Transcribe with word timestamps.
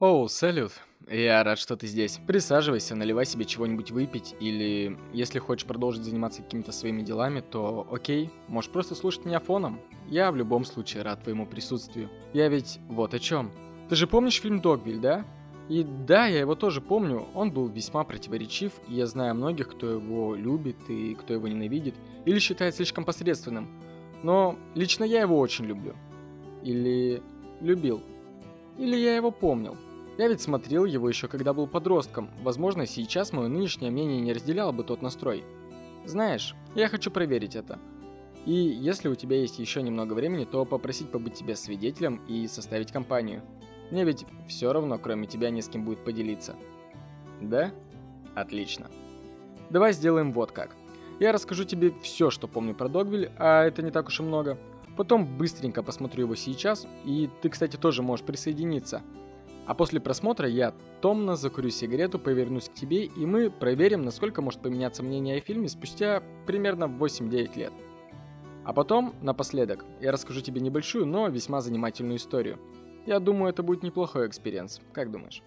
Оу, 0.00 0.28
салют. 0.28 0.72
Я 1.10 1.44
рад, 1.44 1.58
что 1.58 1.76
ты 1.76 1.86
здесь. 1.86 2.20
Присаживайся, 2.26 2.94
наливай 2.94 3.26
себе 3.26 3.44
чего-нибудь 3.44 3.90
выпить, 3.90 4.34
или 4.40 4.96
если 5.12 5.38
хочешь 5.38 5.66
продолжить 5.66 6.04
заниматься 6.04 6.42
какими-то 6.42 6.72
своими 6.72 7.02
делами, 7.02 7.40
то 7.40 7.86
окей, 7.92 8.30
можешь 8.48 8.70
просто 8.70 8.94
слушать 8.94 9.26
меня 9.26 9.40
фоном. 9.40 9.78
Я 10.08 10.32
в 10.32 10.36
любом 10.36 10.64
случае 10.64 11.02
рад 11.02 11.22
твоему 11.22 11.44
присутствию. 11.44 12.08
Я 12.32 12.48
ведь 12.48 12.78
вот 12.88 13.12
о 13.12 13.18
чем. 13.18 13.52
Ты 13.90 13.96
же 13.96 14.06
помнишь 14.06 14.40
фильм 14.40 14.62
«Догвиль», 14.62 15.00
да? 15.00 15.26
И 15.68 15.84
да, 15.84 16.24
я 16.24 16.40
его 16.40 16.54
тоже 16.54 16.80
помню, 16.80 17.26
он 17.34 17.50
был 17.52 17.68
весьма 17.68 18.02
противоречив, 18.04 18.72
и 18.88 18.94
я 18.94 19.06
знаю 19.06 19.34
многих, 19.34 19.68
кто 19.68 19.86
его 19.86 20.34
любит 20.34 20.78
и 20.88 21.14
кто 21.14 21.34
его 21.34 21.46
ненавидит, 21.46 21.94
или 22.24 22.38
считает 22.38 22.74
слишком 22.74 23.04
посредственным. 23.04 23.68
Но 24.22 24.56
лично 24.74 25.04
я 25.04 25.20
его 25.20 25.38
очень 25.38 25.66
люблю. 25.66 25.94
Или 26.62 27.22
любил. 27.60 28.00
Или 28.78 28.96
я 28.96 29.14
его 29.14 29.30
помнил. 29.30 29.76
Я 30.20 30.28
ведь 30.28 30.42
смотрел 30.42 30.84
его 30.84 31.08
еще 31.08 31.28
когда 31.28 31.54
был 31.54 31.66
подростком. 31.66 32.28
Возможно, 32.42 32.84
сейчас 32.84 33.32
мое 33.32 33.48
нынешнее 33.48 33.90
мнение 33.90 34.20
не 34.20 34.34
разделяло 34.34 34.70
бы 34.70 34.84
тот 34.84 35.00
настрой. 35.00 35.44
Знаешь, 36.04 36.54
я 36.74 36.88
хочу 36.88 37.10
проверить 37.10 37.56
это. 37.56 37.78
И 38.44 38.52
если 38.52 39.08
у 39.08 39.14
тебя 39.14 39.40
есть 39.40 39.58
еще 39.58 39.80
немного 39.80 40.12
времени, 40.12 40.44
то 40.44 40.66
попросить 40.66 41.10
побыть 41.10 41.36
тебе 41.36 41.56
свидетелем 41.56 42.20
и 42.28 42.46
составить 42.48 42.92
компанию. 42.92 43.40
Мне 43.90 44.04
ведь 44.04 44.26
все 44.46 44.74
равно, 44.74 44.98
кроме 44.98 45.26
тебя, 45.26 45.48
не 45.48 45.62
с 45.62 45.70
кем 45.70 45.86
будет 45.86 46.04
поделиться. 46.04 46.54
Да? 47.40 47.72
Отлично. 48.34 48.90
Давай 49.70 49.94
сделаем 49.94 50.32
вот 50.32 50.52
как. 50.52 50.76
Я 51.18 51.32
расскажу 51.32 51.64
тебе 51.64 51.94
все, 52.02 52.28
что 52.28 52.46
помню 52.46 52.74
про 52.74 52.90
Догвиль, 52.90 53.30
а 53.38 53.64
это 53.64 53.80
не 53.80 53.90
так 53.90 54.08
уж 54.08 54.20
и 54.20 54.22
много. 54.22 54.58
Потом 54.98 55.24
быстренько 55.38 55.82
посмотрю 55.82 56.24
его 56.26 56.34
сейчас, 56.34 56.86
и 57.06 57.30
ты, 57.40 57.48
кстати, 57.48 57.76
тоже 57.76 58.02
можешь 58.02 58.26
присоединиться– 58.26 59.00
а 59.66 59.74
после 59.74 60.00
просмотра 60.00 60.48
я 60.48 60.74
томно 61.00 61.36
закурю 61.36 61.70
сигарету, 61.70 62.18
повернусь 62.18 62.68
к 62.68 62.74
тебе, 62.74 63.04
и 63.04 63.26
мы 63.26 63.50
проверим, 63.50 64.02
насколько 64.02 64.42
может 64.42 64.60
поменяться 64.60 65.02
мнение 65.02 65.38
о 65.38 65.40
фильме 65.40 65.68
спустя 65.68 66.22
примерно 66.46 66.84
8-9 66.84 67.58
лет. 67.58 67.72
А 68.64 68.72
потом, 68.72 69.14
напоследок, 69.22 69.84
я 70.00 70.12
расскажу 70.12 70.40
тебе 70.40 70.60
небольшую, 70.60 71.06
но 71.06 71.28
весьма 71.28 71.60
занимательную 71.60 72.16
историю. 72.16 72.58
Я 73.06 73.18
думаю, 73.18 73.50
это 73.50 73.62
будет 73.62 73.82
неплохой 73.82 74.26
experience. 74.26 74.80
Как 74.92 75.10
думаешь? 75.10 75.42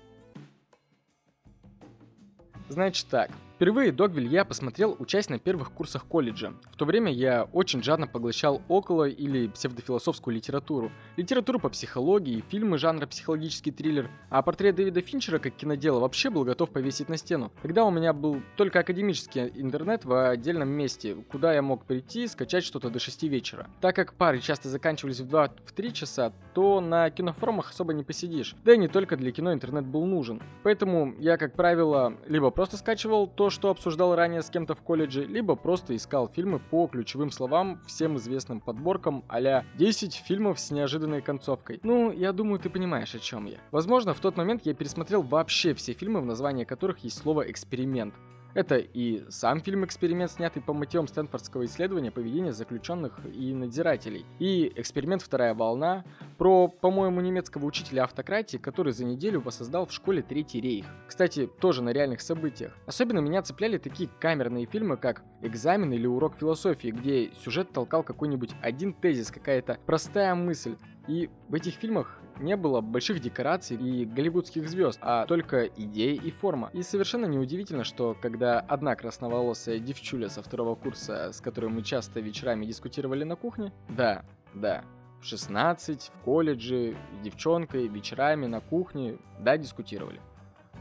Значит 2.69 3.07
так, 3.09 3.29
Впервые 3.55 3.91
Догвиль 3.91 4.27
я 4.27 4.45
посмотрел, 4.45 4.95
учась 4.97 5.29
на 5.29 5.37
первых 5.37 5.71
курсах 5.71 6.05
колледжа. 6.07 6.53
В 6.71 6.75
то 6.75 6.85
время 6.85 7.13
я 7.13 7.43
очень 7.53 7.83
жадно 7.83 8.07
поглощал 8.07 8.63
около 8.67 9.07
или 9.07 9.47
псевдофилософскую 9.47 10.35
литературу, 10.35 10.91
литературу 11.17 11.59
по 11.59 11.69
психологии, 11.69 12.43
фильмы 12.49 12.79
жанра 12.79 13.05
психологический 13.05 13.71
триллер, 13.71 14.09
а 14.31 14.41
портрет 14.41 14.75
Дэвида 14.75 15.01
Финчера 15.01 15.37
как 15.37 15.55
кинодела 15.55 15.99
вообще 15.99 16.31
был 16.31 16.43
готов 16.45 16.71
повесить 16.71 17.09
на 17.09 17.17
стену. 17.17 17.51
Тогда 17.61 17.85
у 17.85 17.91
меня 17.91 18.11
был 18.11 18.41
только 18.57 18.79
академический 18.79 19.51
интернет 19.55 20.03
в 20.03 20.31
отдельном 20.31 20.69
месте, 20.69 21.15
куда 21.31 21.53
я 21.53 21.61
мог 21.61 21.85
прийти, 21.85 22.27
скачать 22.27 22.63
что-то 22.63 22.89
до 22.89 22.97
6 22.97 23.23
вечера. 23.23 23.67
Так 23.81 23.95
как 23.95 24.15
пары 24.15 24.39
часто 24.39 24.67
заканчивались 24.67 25.19
в 25.19 25.27
2-3 25.27 25.91
часа, 25.91 26.33
то 26.55 26.81
на 26.81 27.11
кинофорумах 27.11 27.69
особо 27.69 27.93
не 27.93 28.03
посидишь. 28.03 28.55
Да 28.65 28.73
и 28.73 28.77
не 28.77 28.87
только 28.87 29.15
для 29.15 29.31
кино 29.31 29.53
интернет 29.53 29.85
был 29.85 30.05
нужен. 30.05 30.41
Поэтому 30.63 31.13
я, 31.19 31.37
как 31.37 31.55
правило, 31.55 32.17
либо 32.27 32.49
просто 32.49 32.77
скачивал 32.77 33.27
то, 33.27 33.42
что 33.49 33.69
обсуждал 33.69 34.15
ранее 34.15 34.41
с 34.41 34.49
кем-то 34.49 34.75
в 34.75 34.81
колледже, 34.81 35.25
либо 35.25 35.55
просто 35.55 35.95
искал 35.95 36.27
фильмы 36.27 36.59
по 36.59 36.87
ключевым 36.87 37.31
словам, 37.31 37.81
всем 37.85 38.17
известным 38.17 38.59
подборкам 38.59 39.23
а 39.27 39.63
10 39.75 40.13
фильмов 40.15 40.59
с 40.59 40.71
неожиданной 40.71 41.21
концовкой. 41.21 41.79
Ну, 41.83 42.11
я 42.11 42.31
думаю, 42.31 42.59
ты 42.59 42.69
понимаешь, 42.69 43.15
о 43.15 43.19
чем 43.19 43.45
я. 43.45 43.57
Возможно, 43.71 44.13
в 44.13 44.19
тот 44.19 44.37
момент 44.37 44.65
я 44.65 44.73
пересмотрел 44.73 45.21
вообще 45.21 45.73
все 45.73 45.93
фильмы, 45.93 46.21
в 46.21 46.25
названии 46.25 46.63
которых 46.63 46.99
есть 46.99 47.17
слово 47.17 47.49
«эксперимент». 47.49 48.13
Это 48.53 48.77
и 48.77 49.23
сам 49.29 49.61
фильм-эксперимент, 49.61 50.31
снятый 50.31 50.61
по 50.61 50.73
мотивам 50.73 51.07
Стэнфордского 51.07 51.65
исследования 51.65 52.11
поведения 52.11 52.53
заключенных 52.53 53.19
и 53.33 53.51
надзирателей, 53.53 54.25
и 54.37 54.71
эксперимент 54.75 55.23
«Вторая 55.23 55.55
волна» 55.55 56.05
про, 56.37 56.67
по-моему, 56.67 57.21
немецкого 57.21 57.65
учителя 57.65 58.03
автократии, 58.03 58.57
который 58.57 58.93
за 58.93 59.05
неделю 59.05 59.41
воссоздал 59.41 59.87
в 59.87 59.91
школе 59.91 60.21
Третий 60.21 60.61
рейх. 60.61 60.85
Кстати, 61.07 61.47
тоже 61.47 61.81
на 61.81 61.89
реальных 61.89 62.21
событиях. 62.21 62.77
Особенно 62.85 63.19
меня 63.19 63.41
цепляли 63.41 63.79
такие 63.79 64.09
камерные 64.19 64.67
фильмы, 64.67 64.97
как 64.97 65.23
«Экзамен» 65.41 65.91
или 65.91 66.05
«Урок 66.05 66.35
философии», 66.37 66.89
где 66.89 67.31
сюжет 67.43 67.73
толкал 67.73 68.03
какой-нибудь 68.03 68.51
один 68.61 68.93
тезис, 68.93 69.31
какая-то 69.31 69.79
простая 69.85 70.35
мысль. 70.35 70.75
И 71.07 71.29
в 71.49 71.55
этих 71.55 71.73
фильмах 71.73 72.19
не 72.39 72.55
было 72.55 72.81
больших 72.81 73.19
декораций 73.19 73.77
и 73.77 74.05
голливудских 74.05 74.69
звезд, 74.69 74.99
а 75.01 75.25
только 75.25 75.65
идеи 75.65 76.15
и 76.15 76.31
форма. 76.31 76.69
И 76.73 76.81
совершенно 76.81 77.25
неудивительно, 77.25 77.83
что 77.83 78.15
когда 78.19 78.59
одна 78.59 78.95
красноволосая 78.95 79.79
девчуля 79.79 80.29
со 80.29 80.41
второго 80.41 80.75
курса, 80.75 81.31
с 81.31 81.41
которой 81.41 81.69
мы 81.69 81.83
часто 81.83 82.19
вечерами 82.19 82.65
дискутировали 82.65 83.23
на 83.23 83.35
кухне, 83.35 83.73
да, 83.89 84.23
да, 84.53 84.83
в 85.21 85.25
16, 85.25 86.11
в 86.13 86.23
колледже, 86.23 86.95
девчонкой, 87.23 87.87
вечерами 87.87 88.45
на 88.45 88.61
кухне, 88.61 89.17
да, 89.39 89.57
дискутировали. 89.57 90.19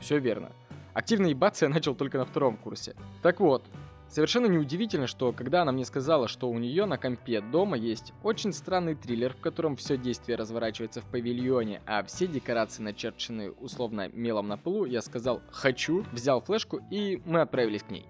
Все 0.00 0.19
верно. 0.19 0.53
Активно 0.94 1.27
ебаться 1.27 1.66
я 1.66 1.71
начал 1.71 1.94
только 1.94 2.19
на 2.19 2.25
втором 2.25 2.56
курсе. 2.56 2.94
Так 3.22 3.41
вот, 3.41 3.65
Совершенно 4.12 4.45
неудивительно, 4.45 5.06
что 5.06 5.33
когда 5.33 5.62
она 5.62 5.73
мне 5.73 5.87
сказала, 5.87 6.28
что 6.28 6.50
у 6.50 6.59
нее 6.59 6.84
на 6.84 6.99
компе 6.99 7.41
дома 7.41 7.78
есть 7.78 8.12
очень 8.23 8.53
странный 8.53 8.95
триллер, 8.95 9.33
в 9.33 9.41
котором 9.41 9.75
все 9.75 9.97
действие 9.97 10.37
разворачивается 10.37 11.00
в 11.00 11.06
павильоне, 11.06 11.81
а 11.87 12.03
все 12.03 12.27
декорации 12.27 12.83
начерчены 12.83 13.53
условно 13.53 14.09
мелом 14.09 14.49
на 14.49 14.59
полу, 14.59 14.84
я 14.84 15.00
сказал 15.00 15.41
«хочу», 15.50 16.05
взял 16.12 16.43
флешку 16.43 16.83
и 16.91 17.23
мы 17.25 17.41
отправились 17.41 17.84
к 17.84 17.91
ней. 17.91 18.05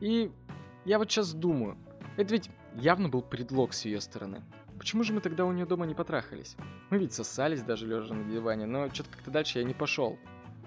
И 0.00 0.32
я 0.84 0.98
вот 0.98 1.08
сейчас 1.08 1.32
думаю, 1.32 1.78
это 2.16 2.32
ведь 2.32 2.50
явно 2.74 3.08
был 3.08 3.22
предлог 3.22 3.74
с 3.74 3.84
ее 3.84 4.00
стороны. 4.00 4.42
Почему 4.76 5.04
же 5.04 5.12
мы 5.12 5.20
тогда 5.20 5.44
у 5.44 5.52
нее 5.52 5.66
дома 5.66 5.86
не 5.86 5.94
потрахались? 5.94 6.56
Мы 6.90 6.98
ведь 6.98 7.12
сосались 7.12 7.62
даже 7.62 7.86
лежа 7.86 8.12
на 8.12 8.24
диване, 8.24 8.66
но 8.66 8.88
что-то 8.88 9.10
как-то 9.10 9.30
дальше 9.30 9.60
я 9.60 9.64
не 9.64 9.72
пошел. 9.72 10.18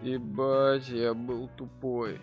Ебать, 0.01 0.87
я 0.87 1.13
был 1.13 1.49
тупой. 1.57 2.21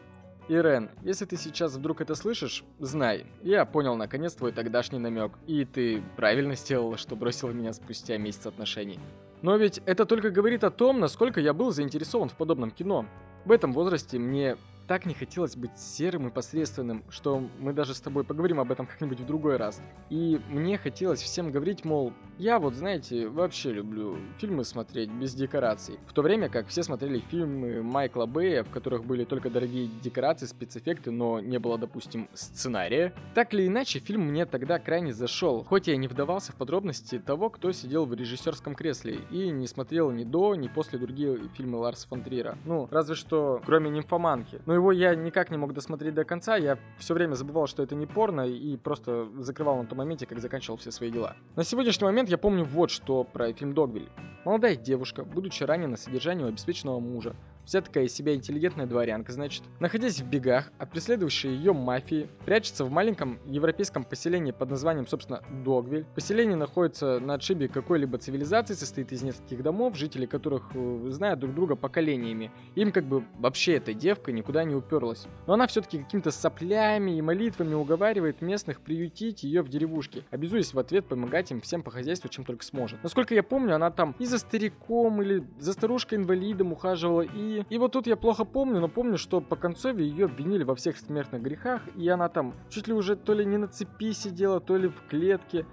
Ирен, 0.48 0.90
если 1.02 1.24
ты 1.24 1.36
сейчас 1.36 1.74
вдруг 1.74 2.02
это 2.02 2.14
слышишь, 2.14 2.64
знай, 2.78 3.24
я 3.42 3.64
понял 3.64 3.96
наконец 3.96 4.34
твой 4.34 4.52
тогдашний 4.52 4.98
намек, 4.98 5.32
и 5.46 5.64
ты 5.64 6.02
правильно 6.16 6.54
сделала, 6.54 6.98
что 6.98 7.16
бросила 7.16 7.50
меня 7.50 7.72
спустя 7.72 8.18
месяц 8.18 8.46
отношений. 8.46 9.00
Но 9.40 9.56
ведь 9.56 9.80
это 9.86 10.04
только 10.04 10.30
говорит 10.30 10.62
о 10.62 10.70
том, 10.70 11.00
насколько 11.00 11.40
я 11.40 11.54
был 11.54 11.70
заинтересован 11.70 12.28
в 12.28 12.34
подобном 12.34 12.70
кино. 12.70 13.06
В 13.46 13.52
этом 13.52 13.72
возрасте 13.72 14.18
мне 14.18 14.56
так 14.86 15.06
не 15.06 15.14
хотелось 15.14 15.56
быть 15.56 15.78
серым 15.78 16.28
и 16.28 16.30
посредственным, 16.30 17.04
что 17.10 17.42
мы 17.58 17.72
даже 17.72 17.94
с 17.94 18.00
тобой 18.00 18.24
поговорим 18.24 18.60
об 18.60 18.70
этом 18.70 18.86
как-нибудь 18.86 19.20
в 19.20 19.26
другой 19.26 19.56
раз. 19.56 19.80
И 20.10 20.40
мне 20.48 20.78
хотелось 20.78 21.22
всем 21.22 21.50
говорить, 21.50 21.84
мол, 21.84 22.12
я 22.38 22.58
вот, 22.58 22.74
знаете, 22.74 23.28
вообще 23.28 23.72
люблю 23.72 24.16
фильмы 24.38 24.64
смотреть 24.64 25.10
без 25.10 25.34
декораций. 25.34 25.98
В 26.06 26.12
то 26.12 26.22
время 26.22 26.48
как 26.48 26.68
все 26.68 26.82
смотрели 26.82 27.20
фильмы 27.20 27.82
Майкла 27.82 28.26
Бэя, 28.26 28.64
в 28.64 28.70
которых 28.70 29.04
были 29.04 29.24
только 29.24 29.50
дорогие 29.50 29.88
декорации, 30.02 30.46
спецэффекты, 30.46 31.10
но 31.10 31.40
не 31.40 31.58
было, 31.58 31.78
допустим, 31.78 32.28
сценария. 32.34 33.14
Так 33.34 33.54
или 33.54 33.66
иначе, 33.66 34.00
фильм 34.00 34.22
мне 34.22 34.46
тогда 34.46 34.78
крайне 34.78 35.12
зашел, 35.12 35.64
хоть 35.64 35.86
я 35.86 35.96
не 35.96 36.08
вдавался 36.08 36.52
в 36.52 36.56
подробности 36.56 37.18
того, 37.18 37.50
кто 37.50 37.72
сидел 37.72 38.06
в 38.06 38.14
режиссерском 38.14 38.74
кресле 38.74 39.20
и 39.30 39.50
не 39.50 39.66
смотрел 39.66 40.10
ни 40.10 40.24
до, 40.24 40.54
ни 40.54 40.68
после 40.68 40.98
другие 40.98 41.38
фильмы 41.56 41.78
Ларса 41.78 42.08
фон 42.08 42.22
Трира. 42.22 42.58
Ну, 42.64 42.88
разве 42.90 43.14
что, 43.14 43.62
кроме 43.64 43.90
«Нимфоманки». 43.90 44.60
Но 44.74 44.78
его 44.78 44.90
я 44.90 45.14
никак 45.14 45.52
не 45.52 45.56
мог 45.56 45.72
досмотреть 45.72 46.14
до 46.14 46.24
конца, 46.24 46.56
я 46.56 46.80
все 46.98 47.14
время 47.14 47.34
забывал, 47.34 47.68
что 47.68 47.84
это 47.84 47.94
не 47.94 48.06
порно, 48.06 48.40
и 48.40 48.76
просто 48.76 49.28
закрывал 49.38 49.76
на 49.76 49.86
том 49.86 49.98
моменте, 49.98 50.26
как 50.26 50.40
заканчивал 50.40 50.78
все 50.78 50.90
свои 50.90 51.12
дела. 51.12 51.36
На 51.54 51.62
сегодняшний 51.62 52.06
момент 52.06 52.28
я 52.28 52.38
помню 52.38 52.64
вот 52.64 52.90
что 52.90 53.22
про 53.22 53.52
фильм 53.52 53.72
«Догвиль». 53.72 54.08
Молодая 54.44 54.74
девушка, 54.74 55.24
будучи 55.24 55.62
ранена 55.62 55.96
содержанием 55.96 56.48
обеспеченного 56.48 56.98
мужа, 56.98 57.36
Вся 57.64 57.80
такая 57.80 58.04
из 58.04 58.12
себя 58.12 58.34
интеллигентная 58.34 58.86
дворянка, 58.86 59.32
значит, 59.32 59.62
находясь 59.80 60.20
в 60.20 60.28
бегах 60.28 60.70
от 60.78 60.90
преследующей 60.90 61.50
ее 61.50 61.72
мафии, 61.72 62.28
прячется 62.44 62.84
в 62.84 62.90
маленьком 62.90 63.38
европейском 63.46 64.04
поселении 64.04 64.52
под 64.52 64.70
названием, 64.70 65.06
собственно, 65.06 65.42
Догвиль. 65.64 66.04
Поселение 66.14 66.56
находится 66.56 67.18
на 67.20 67.34
отшибе 67.34 67.68
какой-либо 67.68 68.18
цивилизации, 68.18 68.74
состоит 68.74 69.12
из 69.12 69.22
нескольких 69.22 69.62
домов, 69.62 69.96
жители 69.96 70.26
которых 70.26 70.70
э, 70.74 71.06
знают 71.08 71.40
друг 71.40 71.54
друга 71.54 71.74
поколениями. 71.74 72.50
Им 72.74 72.92
как 72.92 73.04
бы 73.04 73.24
вообще 73.38 73.74
эта 73.74 73.94
девка 73.94 74.30
никуда 74.30 74.64
не 74.64 74.74
уперлась. 74.74 75.26
Но 75.46 75.54
она 75.54 75.66
все-таки 75.66 75.98
какими-то 75.98 76.32
соплями 76.32 77.16
и 77.16 77.22
молитвами 77.22 77.74
уговаривает 77.74 78.42
местных 78.42 78.80
приютить 78.80 79.42
ее 79.42 79.62
в 79.62 79.68
деревушке, 79.70 80.24
обязуясь 80.30 80.74
в 80.74 80.78
ответ 80.78 81.06
помогать 81.06 81.50
им 81.50 81.62
всем 81.62 81.82
по 81.82 81.90
хозяйству, 81.90 82.28
чем 82.28 82.44
только 82.44 82.64
сможет. 82.64 83.02
Насколько 83.02 83.34
я 83.34 83.42
помню, 83.42 83.74
она 83.74 83.90
там 83.90 84.14
и 84.18 84.26
за 84.26 84.38
стариком, 84.38 85.22
или 85.22 85.44
за 85.58 85.72
старушкой-инвалидом 85.72 86.72
ухаживала, 86.72 87.22
и 87.22 87.53
и 87.68 87.78
вот 87.78 87.92
тут 87.92 88.06
я 88.06 88.16
плохо 88.16 88.44
помню, 88.44 88.80
но 88.80 88.88
помню, 88.88 89.18
что 89.18 89.40
по 89.40 89.56
концове 89.56 90.06
ее 90.06 90.26
обвинили 90.26 90.64
во 90.64 90.74
всех 90.74 90.96
смертных 90.98 91.42
грехах, 91.42 91.82
и 91.96 92.08
она 92.08 92.28
там 92.28 92.54
чуть 92.70 92.88
ли 92.88 92.94
уже 92.94 93.16
то 93.16 93.32
ли 93.32 93.44
не 93.44 93.56
на 93.56 93.68
цепи 93.68 94.12
сидела, 94.12 94.60
то 94.60 94.76
ли 94.76 94.88
в 94.88 95.02
клетке. 95.08 95.66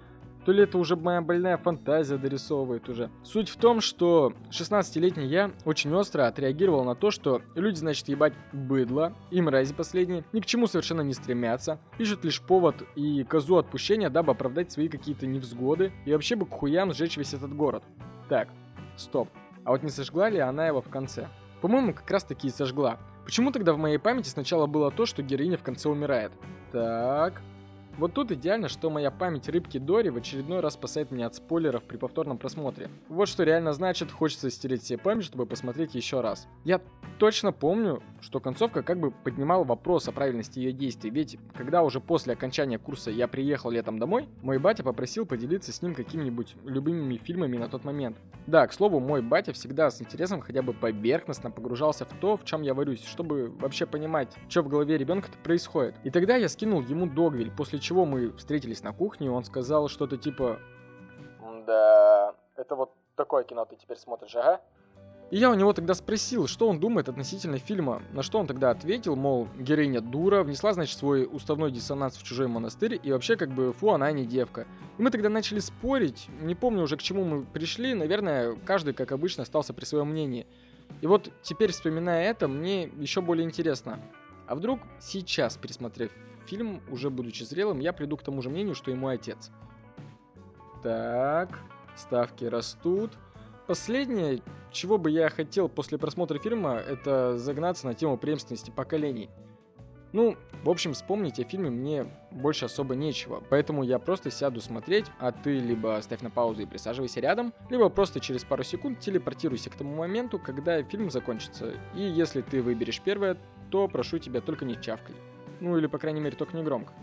то 0.46 0.52
ли 0.52 0.64
это 0.64 0.78
уже 0.78 0.96
моя 0.96 1.22
больная 1.22 1.58
фантазия 1.58 2.18
дорисовывает 2.18 2.90
уже. 2.90 3.10
Суть 3.24 3.50
в 3.50 3.58
том, 3.58 3.82
что 3.82 4.34
16-летний 4.50 5.28
я 5.28 5.52
очень 5.66 5.94
остро 5.94 6.28
отреагировал 6.28 6.84
на 6.84 6.96
то, 6.96 7.12
что 7.12 7.42
люди, 7.56 7.76
значит, 7.76 8.08
ебать 8.08 8.34
быдло, 8.52 9.14
и 9.30 9.42
мрази 9.42 9.74
последние, 9.74 10.24
ни 10.34 10.40
к 10.40 10.46
чему 10.46 10.68
совершенно 10.68 11.02
не 11.02 11.14
стремятся, 11.14 11.80
ищут 12.00 12.24
лишь 12.24 12.42
повод 12.42 12.84
и 12.96 13.24
козу 13.24 13.58
отпущения, 13.58 14.10
дабы 14.10 14.32
оправдать 14.32 14.72
свои 14.72 14.88
какие-то 14.88 15.28
невзгоды, 15.28 15.92
и 16.06 16.12
вообще 16.12 16.36
бы 16.36 16.46
к 16.46 16.52
хуям 16.52 16.94
сжечь 16.94 17.18
весь 17.18 17.34
этот 17.34 17.56
город. 17.56 17.84
Так, 18.30 18.50
стоп. 18.96 19.30
А 19.64 19.72
вот 19.72 19.84
не 19.84 19.90
сожгла 19.90 20.30
ли 20.30 20.40
она 20.40 20.66
его 20.68 20.82
в 20.82 20.90
конце? 20.90 21.28
По-моему, 21.62 21.94
как 21.94 22.10
раз 22.10 22.24
таки 22.24 22.48
и 22.48 22.52
сожгла. 22.52 22.98
Почему 23.24 23.52
тогда 23.52 23.74
в 23.74 23.78
моей 23.78 23.98
памяти 23.98 24.30
сначала 24.30 24.66
было 24.66 24.92
то, 24.92 25.06
что 25.06 25.22
героиня 25.22 25.58
в 25.58 25.64
конце 25.64 25.90
умирает? 25.90 26.32
Так, 26.72 27.42
вот 27.98 28.14
тут 28.14 28.32
идеально, 28.32 28.70
что 28.70 28.90
моя 28.90 29.12
память 29.12 29.50
рыбки 29.50 29.78
Дори 29.78 30.10
в 30.10 30.18
очередной 30.18 30.60
раз 30.60 30.74
спасает 30.74 31.12
меня 31.12 31.28
от 31.28 31.36
спойлеров 31.36 31.84
при 31.84 31.98
повторном 31.98 32.38
просмотре. 32.38 32.90
Вот 33.10 33.28
что 33.28 33.44
реально 33.44 33.74
значит, 33.74 34.12
хочется 34.12 34.50
стереть 34.50 34.84
себе 34.84 34.98
память, 34.98 35.26
чтобы 35.26 35.46
посмотреть 35.46 35.96
еще 35.96 36.22
раз. 36.22 36.48
Я 36.64 36.82
точно 37.20 37.52
помню, 37.52 38.02
что 38.22 38.40
концовка 38.40 38.82
как 38.82 39.00
бы 39.00 39.12
поднимала 39.12 39.64
вопрос 39.64 40.08
о 40.08 40.12
правильности 40.12 40.60
ее 40.60 40.72
действий, 40.72 41.10
ведь 41.10 41.38
когда 41.56 41.84
уже 41.84 42.00
после 42.00 42.34
окончания 42.34 42.80
курса 42.80 43.12
я 43.12 43.28
приехал 43.28 43.70
летом 43.70 44.00
домой, 44.00 44.28
мой 44.42 44.58
батя 44.58 44.84
попросил 44.84 45.26
поделиться 45.26 45.72
с 45.72 45.82
ним 45.82 45.94
какими-нибудь 45.94 46.56
любимыми 46.66 47.18
фильмами 47.18 47.58
на 47.58 47.68
тот 47.68 47.84
момент. 47.84 48.18
Да, 48.48 48.66
к 48.66 48.74
слову, 48.74 49.00
мой 49.00 49.22
батя 49.22 49.54
всегда 49.54 49.92
с 49.92 50.02
интересом 50.02 50.42
хотя 50.42 50.62
бы 50.62 50.74
поверхностно 50.74 51.52
погружался 51.52 52.06
в 52.06 52.14
то, 52.20 52.38
в 52.38 52.46
чем 52.46 52.64
я 52.64 52.74
варюсь, 52.74 53.06
чтобы 53.06 53.50
вообще 53.50 53.86
понимать, 53.86 54.36
что 54.50 54.64
в 54.64 54.68
голове 54.68 54.98
ребенка-то 54.98 55.38
происходит. 55.44 55.96
И 56.04 56.10
тогда 56.10 56.38
я 56.38 56.50
скинул 56.50 56.82
ему 56.82 57.06
Догвиль, 57.06 57.52
после 57.52 57.80
чего 57.82 58.06
мы 58.06 58.32
встретились 58.34 58.84
на 58.84 58.94
кухне, 58.94 59.30
он 59.30 59.44
сказал 59.44 59.90
что-то 59.90 60.18
типа 60.18 60.60
«Да, 61.66 62.36
это 62.56 62.76
вот 62.76 62.94
такое 63.16 63.44
кино 63.44 63.66
ты 63.66 63.76
теперь 63.76 63.98
смотришь, 63.98 64.36
ага?» 64.36 64.62
И 65.32 65.38
я 65.38 65.50
у 65.50 65.54
него 65.54 65.72
тогда 65.72 65.94
спросил, 65.94 66.46
что 66.46 66.68
он 66.68 66.82
думает 66.82 67.08
относительно 67.08 67.58
фильма, 67.58 68.04
на 68.12 68.22
что 68.22 68.38
он 68.38 68.48
тогда 68.48 68.70
ответил, 68.70 69.16
мол, 69.16 69.48
героиня 69.58 70.02
дура, 70.02 70.44
внесла, 70.44 70.74
значит, 70.74 70.98
свой 70.98 71.26
уставной 71.26 71.72
диссонанс 71.72 72.18
в 72.18 72.24
чужой 72.24 72.48
монастырь, 72.48 73.00
и 73.02 73.14
вообще, 73.14 73.38
как 73.38 73.50
бы, 73.50 73.72
фу, 73.72 73.92
она 73.92 74.12
не 74.12 74.26
девка. 74.26 74.68
И 74.98 75.02
мы 75.02 75.10
тогда 75.10 75.30
начали 75.30 75.60
спорить, 75.60 76.28
не 76.42 76.54
помню 76.54 76.84
уже, 76.84 76.98
к 76.98 77.02
чему 77.02 77.24
мы 77.24 77.46
пришли, 77.46 77.94
наверное, 77.94 78.58
каждый, 78.66 78.94
как 78.94 79.14
обычно, 79.14 79.44
остался 79.44 79.74
при 79.74 79.86
своем 79.86 80.10
мнении. 80.10 80.46
И 81.00 81.08
вот 81.08 81.32
теперь, 81.44 81.72
вспоминая 81.72 82.30
это, 82.30 82.50
мне 82.50 82.84
еще 82.98 83.22
более 83.22 83.46
интересно. 83.46 84.00
А 84.52 84.56
вдруг 84.56 84.82
сейчас, 85.00 85.56
пересмотрев 85.56 86.12
фильм, 86.46 86.82
уже 86.90 87.10
будучи 87.10 87.44
зрелым, 87.44 87.80
я 87.80 87.94
приду 87.94 88.18
к 88.18 88.22
тому 88.22 88.42
же 88.42 88.50
мнению, 88.50 88.76
что 88.76 88.92
и 88.92 88.96
мой 88.96 89.14
отец. 89.14 89.50
Так, 90.84 91.58
ставки 91.96 92.44
растут. 92.44 93.14
Последнее, 93.66 94.42
чего 94.70 94.98
бы 94.98 95.10
я 95.10 95.30
хотел 95.30 95.70
после 95.70 95.98
просмотра 95.98 96.38
фильма, 96.38 96.74
это 96.74 97.38
загнаться 97.38 97.88
на 97.88 97.94
тему 97.94 98.18
преемственности 98.18 98.72
поколений. 98.72 99.30
Ну, 100.12 100.36
в 100.66 100.70
общем, 100.70 100.92
вспомнить 100.92 101.40
о 101.40 101.46
фильме 101.46 101.70
мне 101.70 102.06
больше 102.32 102.66
особо 102.66 102.94
нечего, 102.94 103.42
поэтому 103.50 103.84
я 103.84 104.00
просто 104.00 104.32
сяду 104.32 104.60
смотреть, 104.60 105.06
а 105.18 105.32
ты 105.32 105.60
либо 105.60 105.98
ставь 106.02 106.20
на 106.20 106.30
паузу 106.30 106.64
и 106.64 106.66
присаживайся 106.66 107.22
рядом, 107.22 107.54
либо 107.70 107.88
просто 107.88 108.20
через 108.20 108.44
пару 108.44 108.64
секунд 108.64 109.00
телепортируйся 109.00 109.70
к 109.70 109.76
тому 109.76 109.96
моменту, 109.96 110.40
когда 110.40 110.84
фильм 110.84 111.10
закончится. 111.10 111.74
И 111.96 112.02
если 112.02 112.42
ты 112.42 112.62
выберешь 112.62 113.00
первое, 113.00 113.38
то 113.72 113.88
прошу 113.88 114.20
тебя 114.20 114.42
только 114.42 114.66
не 114.66 114.80
чавкай. 114.80 115.16
Ну 115.62 115.78
или, 115.78 115.88
по 115.88 115.98
крайней 115.98 116.20
мере, 116.20 116.36
только 116.36 116.58
не 116.58 116.64
громко. 116.64 116.94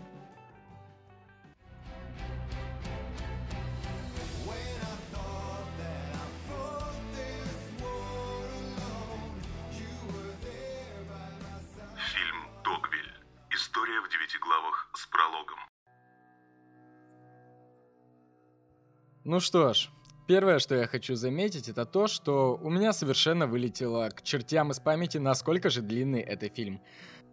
Фильм 11.97 12.37
«Догвиль». 12.63 13.13
История 13.49 13.99
в 14.01 14.09
девяти 14.09 14.37
главах 14.37 14.89
с 14.93 15.07
прологом. 15.07 15.57
Ну 19.23 19.39
что 19.39 19.73
ж, 19.73 19.89
первое, 20.29 20.59
что 20.59 20.75
я 20.75 20.85
хочу 20.85 21.15
заметить, 21.15 21.69
это 21.69 21.85
то, 21.85 22.05
что 22.05 22.55
у 22.61 22.69
меня 22.69 22.93
совершенно 22.93 23.47
вылетело 23.47 24.09
к 24.09 24.21
чертям 24.21 24.69
из 24.69 24.79
памяти, 24.79 25.17
насколько 25.17 25.71
же 25.71 25.81
длинный 25.81 26.21
это 26.21 26.49
фильм. 26.49 26.81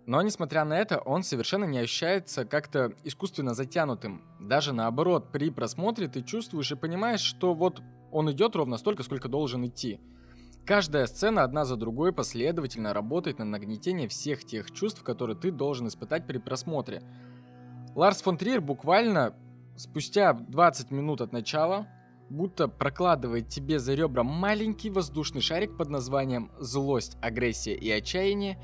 Но, 0.07 0.23
несмотря 0.23 0.65
на 0.65 0.79
это, 0.79 1.01
он 1.01 1.23
совершенно 1.23 1.67
не 1.67 1.77
ощущается 1.77 2.47
как-то 2.47 2.95
искусственно 3.05 3.53
затянутым. 3.53 4.23
Даже 4.41 4.73
наоборот, 4.73 5.31
при 5.31 5.51
просмотре 5.51 6.09
ты 6.09 6.23
чувствуешь 6.23 6.73
и 6.73 6.75
понимаешь, 6.75 7.21
что 7.21 7.53
вот 7.53 7.83
он 8.13 8.33
идет 8.33 8.57
ровно 8.57 8.79
столько, 8.79 9.03
сколько 9.03 9.29
должен 9.29 9.67
идти. 9.67 10.01
Каждая 10.65 11.05
сцена 11.05 11.45
одна 11.45 11.67
за 11.67 11.77
другой 11.77 12.15
последовательно 12.15 12.95
работает 12.95 13.39
на 13.39 13.45
нагнетение 13.45 14.09
всех 14.09 14.43
тех 14.47 14.71
чувств, 14.71 15.03
которые 15.03 15.37
ты 15.37 15.51
должен 15.51 15.87
испытать 15.89 16.27
при 16.27 16.39
просмотре. 16.39 17.03
Ларс 17.95 18.23
фон 18.23 18.39
Триер 18.39 18.63
буквально 18.63 19.35
спустя 19.77 20.33
20 20.33 20.91
минут 20.93 21.21
от 21.21 21.35
начала 21.35 21.87
будто 22.29 22.69
прокладывает 22.69 23.49
тебе 23.49 23.79
за 23.79 23.95
ребра 23.95 24.23
маленький 24.23 24.91
воздушный 24.91 25.41
шарик 25.41 25.77
под 25.77 25.91
названием 25.91 26.51
«Злость, 26.59 27.17
агрессия 27.21 27.75
и 27.75 27.91
отчаяние» 27.91 28.59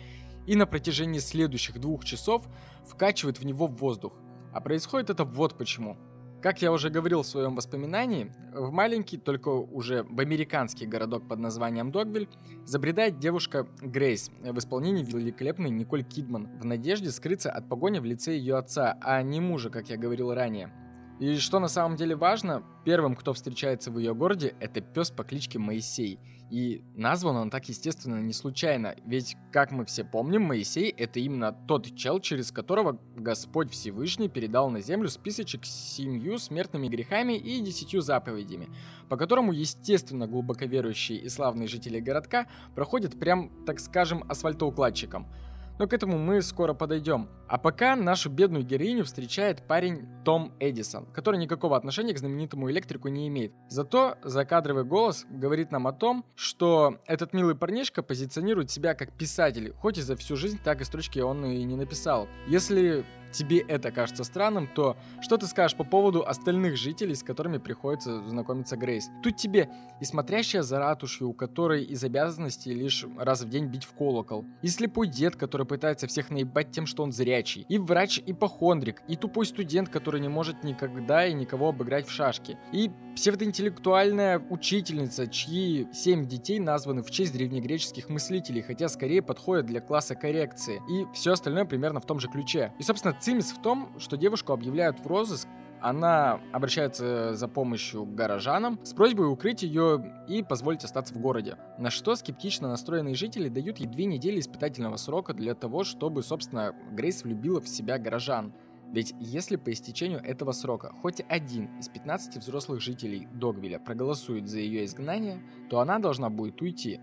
и 0.46 0.56
на 0.56 0.66
протяжении 0.66 1.20
следующих 1.20 1.80
двух 1.80 2.04
часов 2.04 2.44
вкачивает 2.84 3.38
в 3.38 3.44
него 3.44 3.66
воздух. 3.66 4.12
А 4.52 4.60
происходит 4.60 5.10
это 5.10 5.24
вот 5.24 5.56
почему. 5.56 5.96
Как 6.42 6.60
я 6.60 6.72
уже 6.72 6.90
говорил 6.90 7.22
в 7.22 7.26
своем 7.26 7.54
воспоминании, 7.54 8.32
в 8.52 8.72
маленький, 8.72 9.16
только 9.16 9.48
уже 9.50 10.02
в 10.02 10.18
американский 10.18 10.86
городок 10.86 11.28
под 11.28 11.38
названием 11.38 11.92
Догвиль 11.92 12.28
забредает 12.64 13.20
девушка 13.20 13.68
Грейс 13.80 14.28
в 14.40 14.58
исполнении 14.58 15.04
великолепной 15.04 15.70
Николь 15.70 16.02
Кидман 16.02 16.48
в 16.58 16.64
надежде 16.64 17.12
скрыться 17.12 17.52
от 17.52 17.68
погони 17.68 18.00
в 18.00 18.04
лице 18.04 18.36
ее 18.36 18.56
отца, 18.56 18.98
а 19.00 19.22
не 19.22 19.40
мужа, 19.40 19.70
как 19.70 19.88
я 19.88 19.96
говорил 19.96 20.34
ранее. 20.34 20.72
И 21.20 21.36
что 21.36 21.60
на 21.60 21.68
самом 21.68 21.96
деле 21.96 22.16
важно, 22.16 22.62
первым, 22.84 23.14
кто 23.14 23.32
встречается 23.32 23.90
в 23.90 23.98
ее 23.98 24.14
городе, 24.14 24.54
это 24.60 24.80
пес 24.80 25.10
по 25.10 25.24
кличке 25.24 25.58
Моисей. 25.58 26.18
И 26.50 26.84
назван 26.96 27.36
он 27.36 27.48
так, 27.48 27.66
естественно, 27.70 28.20
не 28.20 28.34
случайно, 28.34 28.94
ведь, 29.06 29.38
как 29.52 29.72
мы 29.72 29.86
все 29.86 30.04
помним, 30.04 30.42
Моисей— 30.42 30.90
это 30.98 31.18
именно 31.18 31.52
тот 31.52 31.96
чел, 31.96 32.20
через 32.20 32.52
которого 32.52 33.00
Господь 33.16 33.70
Всевышний 33.70 34.28
передал 34.28 34.68
на 34.68 34.82
землю 34.82 35.08
списочек 35.08 35.64
с 35.64 35.70
семью 35.70 36.36
смертными 36.36 36.88
грехами 36.88 37.38
и 37.38 37.62
десятью 37.62 38.02
заповедями, 38.02 38.68
по 39.08 39.16
которому, 39.16 39.52
естественно, 39.52 40.26
глубоко 40.26 40.66
верующие 40.66 41.20
и 41.20 41.30
славные 41.30 41.68
жители 41.68 42.00
городка 42.00 42.46
проходят 42.74 43.18
прям, 43.18 43.50
так 43.64 43.80
скажем, 43.80 44.22
асфальтоукладчиком— 44.28 45.26
но 45.82 45.88
к 45.88 45.92
этому 45.94 46.16
мы 46.16 46.42
скоро 46.42 46.74
подойдем. 46.74 47.28
А 47.48 47.58
пока 47.58 47.96
нашу 47.96 48.30
бедную 48.30 48.64
героиню 48.64 49.04
встречает 49.04 49.66
парень 49.66 50.06
Том 50.24 50.52
Эдисон, 50.60 51.06
который 51.06 51.40
никакого 51.40 51.76
отношения 51.76 52.14
к 52.14 52.18
знаменитому 52.18 52.70
электрику 52.70 53.08
не 53.08 53.26
имеет. 53.26 53.52
Зато 53.68 54.14
закадровый 54.22 54.84
голос 54.84 55.26
говорит 55.28 55.72
нам 55.72 55.88
о 55.88 55.92
том, 55.92 56.24
что 56.36 57.00
этот 57.04 57.32
милый 57.32 57.56
парнишка 57.56 58.04
позиционирует 58.04 58.70
себя 58.70 58.94
как 58.94 59.18
писатель, 59.18 59.72
хоть 59.72 59.98
и 59.98 60.02
за 60.02 60.14
всю 60.14 60.36
жизнь 60.36 60.60
так 60.62 60.80
и 60.80 60.84
строчки 60.84 61.18
он 61.18 61.44
и 61.46 61.64
не 61.64 61.74
написал. 61.74 62.28
Если 62.46 63.04
тебе 63.32 63.58
это 63.60 63.90
кажется 63.90 64.24
странным, 64.24 64.66
то 64.66 64.96
что 65.20 65.36
ты 65.36 65.46
скажешь 65.46 65.76
по 65.76 65.84
поводу 65.84 66.26
остальных 66.26 66.76
жителей, 66.76 67.14
с 67.14 67.22
которыми 67.22 67.58
приходится 67.58 68.26
знакомиться 68.28 68.76
Грейс? 68.76 69.10
Тут 69.22 69.36
тебе 69.36 69.70
и 70.00 70.04
смотрящая 70.04 70.62
за 70.62 70.78
ратушью, 70.78 71.28
у 71.28 71.32
которой 71.32 71.84
из 71.84 72.02
обязанностей 72.04 72.72
лишь 72.72 73.04
раз 73.16 73.42
в 73.42 73.48
день 73.48 73.66
бить 73.66 73.84
в 73.84 73.92
колокол, 73.92 74.44
и 74.62 74.68
слепой 74.68 75.08
дед, 75.08 75.36
который 75.36 75.66
пытается 75.66 76.06
всех 76.06 76.30
наебать 76.30 76.70
тем, 76.70 76.86
что 76.86 77.02
он 77.02 77.12
зрячий, 77.12 77.66
и 77.68 77.78
врач-ипохондрик, 77.78 79.02
и 79.08 79.16
тупой 79.16 79.46
студент, 79.46 79.88
который 79.88 80.20
не 80.20 80.28
может 80.28 80.64
никогда 80.64 81.26
и 81.26 81.32
никого 81.32 81.68
обыграть 81.68 82.06
в 82.06 82.10
шашки, 82.10 82.58
и 82.72 82.90
псевдоинтеллектуальная 83.16 84.38
учительница, 84.50 85.26
чьи 85.26 85.88
семь 85.92 86.26
детей 86.26 86.58
названы 86.58 87.02
в 87.02 87.10
честь 87.10 87.32
древнегреческих 87.32 88.08
мыслителей, 88.08 88.62
хотя 88.62 88.88
скорее 88.88 89.22
подходят 89.22 89.66
для 89.66 89.80
класса 89.80 90.14
коррекции, 90.14 90.82
и 90.90 91.06
все 91.14 91.32
остальное 91.32 91.64
примерно 91.64 92.00
в 92.00 92.06
том 92.06 92.18
же 92.18 92.28
ключе. 92.28 92.72
И, 92.78 92.82
собственно, 92.82 93.14
цимис 93.22 93.52
в 93.52 93.62
том, 93.62 93.98
что 93.98 94.16
девушку 94.16 94.52
объявляют 94.52 95.00
в 95.00 95.06
розыск, 95.06 95.48
она 95.80 96.40
обращается 96.52 97.34
за 97.34 97.48
помощью 97.48 98.04
к 98.04 98.14
горожанам 98.14 98.78
с 98.84 98.92
просьбой 98.92 99.30
укрыть 99.30 99.62
ее 99.62 100.24
и 100.28 100.42
позволить 100.42 100.84
остаться 100.84 101.14
в 101.14 101.18
городе. 101.18 101.56
На 101.78 101.90
что 101.90 102.14
скептично 102.14 102.68
настроенные 102.68 103.16
жители 103.16 103.48
дают 103.48 103.78
ей 103.78 103.86
две 103.86 104.04
недели 104.04 104.38
испытательного 104.38 104.96
срока 104.96 105.34
для 105.34 105.54
того, 105.54 105.82
чтобы, 105.82 106.22
собственно, 106.22 106.74
Грейс 106.92 107.24
влюбила 107.24 107.60
в 107.60 107.68
себя 107.68 107.98
горожан. 107.98 108.52
Ведь 108.92 109.14
если 109.18 109.56
по 109.56 109.72
истечению 109.72 110.20
этого 110.22 110.52
срока 110.52 110.92
хоть 111.00 111.22
один 111.28 111.78
из 111.78 111.88
15 111.88 112.36
взрослых 112.36 112.80
жителей 112.80 113.26
Догвилля 113.32 113.78
проголосует 113.78 114.48
за 114.48 114.58
ее 114.60 114.84
изгнание, 114.84 115.42
то 115.70 115.80
она 115.80 115.98
должна 115.98 116.28
будет 116.30 116.60
уйти. 116.60 117.00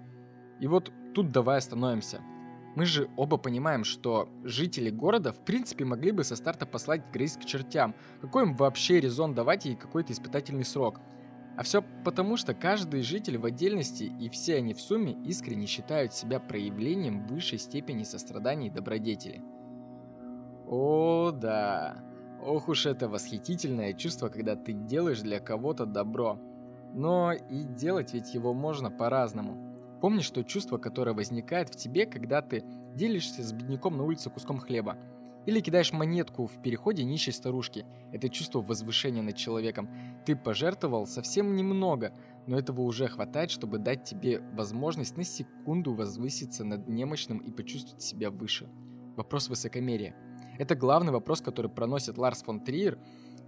И 0.62 0.68
вот 0.68 0.92
тут 1.14 1.32
давай 1.32 1.58
остановимся. 1.58 2.22
Мы 2.76 2.86
же 2.86 3.10
оба 3.18 3.38
понимаем, 3.38 3.84
что 3.84 4.30
жители 4.44 4.90
города 4.90 5.34
в 5.34 5.40
принципе 5.44 5.86
могли 5.86 6.12
бы 6.12 6.24
со 6.24 6.36
старта 6.36 6.66
послать 6.66 7.12
Грейс 7.12 7.36
к 7.36 7.46
чертям. 7.46 7.96
Какой 8.22 8.44
им 8.44 8.56
вообще 8.56 9.00
резон 9.00 9.34
давать 9.34 9.66
ей 9.66 9.76
какой-то 9.76 10.14
испытательный 10.14 10.66
срок? 10.66 11.00
А 11.58 11.64
все 11.64 11.84
потому, 12.06 12.38
что 12.38 12.54
каждый 12.54 13.02
житель 13.02 13.38
в 13.38 13.46
отдельности 13.46 14.04
и 14.04 14.30
все 14.30 14.56
они 14.58 14.74
в 14.74 14.80
сумме 14.80 15.14
искренне 15.26 15.66
считают 15.66 16.14
себя 16.14 16.40
проявлением 16.40 17.28
высшей 17.28 17.60
степени 17.60 18.04
сострадания 18.04 18.68
и 18.68 18.72
добродетели. 18.72 19.44
О, 20.68 21.32
да. 21.32 22.04
Ох 22.42 22.70
уж 22.70 22.86
это 22.86 23.10
восхитительное 23.10 23.94
чувство, 23.94 24.30
когда 24.30 24.56
ты 24.56 24.72
делаешь 24.72 25.20
для 25.20 25.40
кого-то 25.40 25.86
добро. 25.86 26.40
Но 26.94 27.34
и 27.34 27.64
делать 27.64 28.14
ведь 28.14 28.34
его 28.34 28.54
можно 28.54 28.90
по-разному. 28.90 29.69
Помнишь 30.02 30.30
то 30.30 30.44
чувство, 30.44 30.78
которое 30.78 31.14
возникает 31.14 31.70
в 31.70 31.76
тебе, 31.76 32.06
когда 32.06 32.42
ты 32.42 32.64
делишься 32.96 33.44
с 33.44 33.52
бедняком 33.52 33.98
на 33.98 34.04
улице 34.04 34.30
куском 34.30 34.60
хлеба? 34.60 34.98
Или 35.46 35.62
кидаешь 35.62 35.94
монетку 35.94 36.48
в 36.48 36.62
переходе 36.62 37.04
нищей 37.04 37.32
старушки. 37.32 37.86
Это 38.14 38.30
чувство 38.30 38.62
возвышения 38.62 39.22
над 39.22 39.36
человеком. 39.36 39.90
Ты 40.26 40.36
пожертвовал 40.36 41.06
совсем 41.06 41.56
немного, 41.56 42.14
но 42.46 42.58
этого 42.58 42.82
уже 42.82 43.08
хватает, 43.08 43.52
чтобы 43.52 43.78
дать 43.78 44.04
тебе 44.04 44.42
возможность 44.54 45.18
на 45.18 45.24
секунду 45.24 45.94
возвыситься 45.94 46.64
над 46.64 46.88
немощным 46.88 47.40
и 47.40 47.52
почувствовать 47.52 48.04
себя 48.04 48.30
выше. 48.30 48.70
Вопрос 49.18 49.50
высокомерия. 49.50 50.16
Это 50.58 50.76
главный 50.76 51.12
вопрос, 51.12 51.42
который 51.42 51.72
проносит 51.72 52.18
Ларс 52.18 52.44
фон 52.44 52.60
Триер 52.62 53.00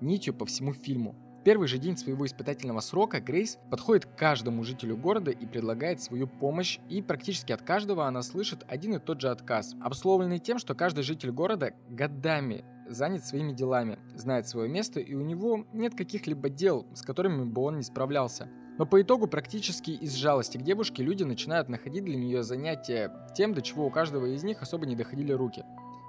нитью 0.02 0.34
по 0.34 0.46
всему 0.46 0.74
фильму 0.74 1.16
первый 1.44 1.68
же 1.68 1.78
день 1.78 1.98
своего 1.98 2.26
испытательного 2.26 2.80
срока 2.80 3.20
Грейс 3.20 3.58
подходит 3.70 4.06
к 4.06 4.16
каждому 4.16 4.64
жителю 4.64 4.98
города 4.98 5.32
и 5.32 5.46
предлагает 5.46 6.02
свою 6.02 6.28
помощь, 6.28 6.80
и 6.90 7.02
практически 7.02 7.52
от 7.52 7.62
каждого 7.62 8.06
она 8.08 8.22
слышит 8.22 8.64
один 8.68 8.96
и 8.96 9.00
тот 9.00 9.22
же 9.22 9.30
отказ, 9.30 9.76
обусловленный 9.82 10.40
тем, 10.40 10.58
что 10.60 10.76
каждый 10.76 11.04
житель 11.04 11.32
города 11.32 11.74
годами 11.90 12.64
занят 12.88 13.26
своими 13.26 13.54
делами, 13.54 14.00
знает 14.16 14.48
свое 14.48 14.70
место 14.70 15.00
и 15.00 15.14
у 15.16 15.22
него 15.22 15.66
нет 15.74 15.96
каких-либо 15.96 16.50
дел, 16.50 16.86
с 16.94 17.02
которыми 17.02 17.44
бы 17.46 17.62
он 17.62 17.78
не 17.78 17.84
справлялся. 17.84 18.50
Но 18.78 18.86
по 18.86 19.02
итогу 19.02 19.28
практически 19.28 19.92
из 19.92 20.16
жалости 20.16 20.58
к 20.58 20.64
девушке 20.64 21.04
люди 21.04 21.24
начинают 21.24 21.70
находить 21.70 22.04
для 22.04 22.18
нее 22.18 22.44
занятия 22.44 23.12
тем, 23.36 23.54
до 23.54 23.62
чего 23.62 23.86
у 23.86 23.92
каждого 23.92 24.26
из 24.26 24.44
них 24.44 24.62
особо 24.62 24.86
не 24.86 24.96
доходили 24.96 25.32
руки. 25.34 25.64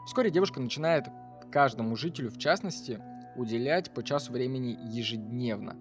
Вскоре 0.07 0.31
девушка 0.31 0.61
начинает 0.61 1.07
каждому 1.53 1.97
жителю 1.97 2.31
в 2.31 2.39
частности 2.39 3.01
уделять 3.37 3.93
по 3.93 4.03
часу 4.03 4.33
времени 4.33 4.79
ежедневно. 4.91 5.77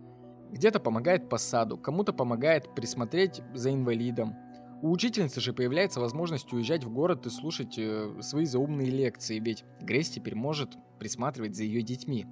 Где-то 0.52 0.80
помогает 0.80 1.30
по 1.30 1.38
саду, 1.38 1.78
кому-то 1.78 2.12
помогает 2.12 2.76
присмотреть 2.76 3.42
за 3.54 3.72
инвалидом. 3.74 4.36
У 4.82 4.92
учительницы 4.92 5.40
же 5.40 5.54
появляется 5.54 6.00
возможность 6.00 6.52
уезжать 6.52 6.84
в 6.84 6.92
город 6.92 7.26
и 7.26 7.30
слушать 7.30 7.78
э, 7.78 8.18
свои 8.22 8.46
заумные 8.46 8.90
лекции, 8.90 9.40
ведь 9.40 9.64
Грейс 9.80 10.10
теперь 10.10 10.36
может 10.36 10.76
присматривать 11.00 11.56
за 11.56 11.64
ее 11.64 11.84
детьми. 11.84 12.26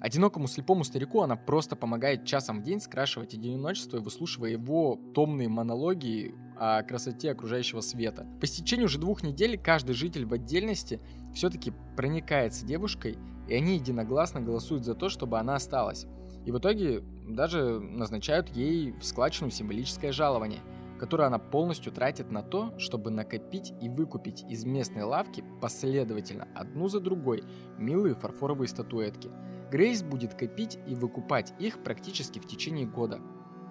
Одинокому 0.00 0.46
слепому 0.46 0.84
старику 0.84 1.22
она 1.22 1.36
просто 1.36 1.74
помогает 1.74 2.26
часом 2.26 2.60
в 2.60 2.62
день 2.62 2.80
скрашивать 2.80 3.34
одиночество, 3.34 3.98
выслушивая 3.98 4.50
его 4.50 5.00
томные 5.14 5.48
монологи 5.48 6.34
о 6.58 6.82
красоте 6.82 7.30
окружающего 7.30 7.80
света. 7.80 8.26
По 8.40 8.46
стечению 8.46 8.86
уже 8.86 8.98
двух 8.98 9.22
недель 9.22 9.58
каждый 9.58 9.94
житель 9.94 10.26
в 10.26 10.32
отдельности 10.32 11.00
все-таки 11.34 11.72
проникается 11.96 12.66
девушкой 12.66 13.16
и 13.48 13.54
они 13.54 13.74
единогласно 13.74 14.40
голосуют 14.40 14.84
за 14.84 14.94
то, 14.94 15.08
чтобы 15.08 15.38
она 15.38 15.54
осталась. 15.54 16.06
И 16.44 16.50
в 16.50 16.58
итоге 16.58 17.02
даже 17.28 17.80
назначают 17.80 18.48
ей 18.50 18.92
в 18.92 19.04
складчину 19.04 19.50
символическое 19.50 20.12
жалование, 20.12 20.60
которое 20.98 21.24
она 21.24 21.38
полностью 21.38 21.92
тратит 21.92 22.30
на 22.30 22.42
то, 22.42 22.78
чтобы 22.78 23.10
накопить 23.10 23.72
и 23.80 23.88
выкупить 23.88 24.44
из 24.48 24.64
местной 24.64 25.02
лавки 25.02 25.44
последовательно, 25.60 26.48
одну 26.54 26.88
за 26.88 27.00
другой, 27.00 27.44
милые 27.78 28.14
фарфоровые 28.14 28.68
статуэтки. 28.68 29.30
Грейс 29.70 30.02
будет 30.02 30.34
копить 30.34 30.78
и 30.86 30.94
выкупать 30.94 31.52
их 31.58 31.82
практически 31.82 32.38
в 32.38 32.46
течение 32.46 32.86
года, 32.86 33.20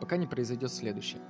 пока 0.02 0.18
не 0.18 0.28
произойдет 0.28 0.72
следующее. 0.72 1.22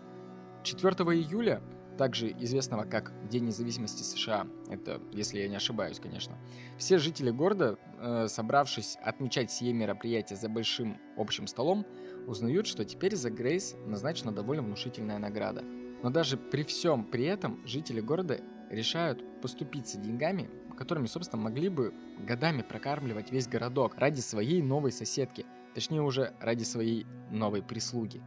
4 0.64 0.96
июля 1.16 1.62
также 1.98 2.32
известного 2.32 2.84
как 2.84 3.12
День 3.30 3.46
независимости 3.46 4.04
США. 4.04 4.48
Это, 4.70 5.02
если 5.12 5.40
я 5.40 5.48
не 5.48 5.56
ошибаюсь, 5.56 6.00
конечно. 6.00 6.38
Все 6.78 6.98
жители 6.98 7.32
города, 7.32 7.78
э, 8.00 8.28
собравшись 8.28 8.98
отмечать 9.04 9.52
сие 9.52 9.74
мероприятие 9.74 10.38
за 10.38 10.50
большим 10.50 10.98
общим 11.18 11.48
столом, 11.48 11.86
узнают, 12.28 12.68
что 12.68 12.86
теперь 12.86 13.16
за 13.16 13.30
Грейс 13.30 13.76
назначена 13.86 14.32
довольно 14.32 14.64
внушительная 14.64 15.20
награда. 15.20 15.64
Но 16.04 16.10
даже 16.10 16.38
при 16.38 16.64
всем 16.64 17.04
при 17.06 17.26
этом 17.26 17.66
жители 17.66 18.02
города 18.02 18.40
решают 18.70 19.24
поступиться 19.42 19.98
деньгами, 19.98 20.50
которыми, 20.76 21.08
собственно, 21.08 21.42
могли 21.42 21.70
бы 21.70 21.94
годами 22.20 22.62
прокармливать 22.62 23.32
весь 23.32 23.48
городок 23.48 23.96
ради 23.96 24.20
своей 24.20 24.62
новой 24.62 24.92
соседки, 24.92 25.46
точнее 25.74 26.02
уже 26.02 26.34
ради 26.40 26.64
своей 26.64 27.06
новой 27.32 27.64
прислуги. 27.64 28.22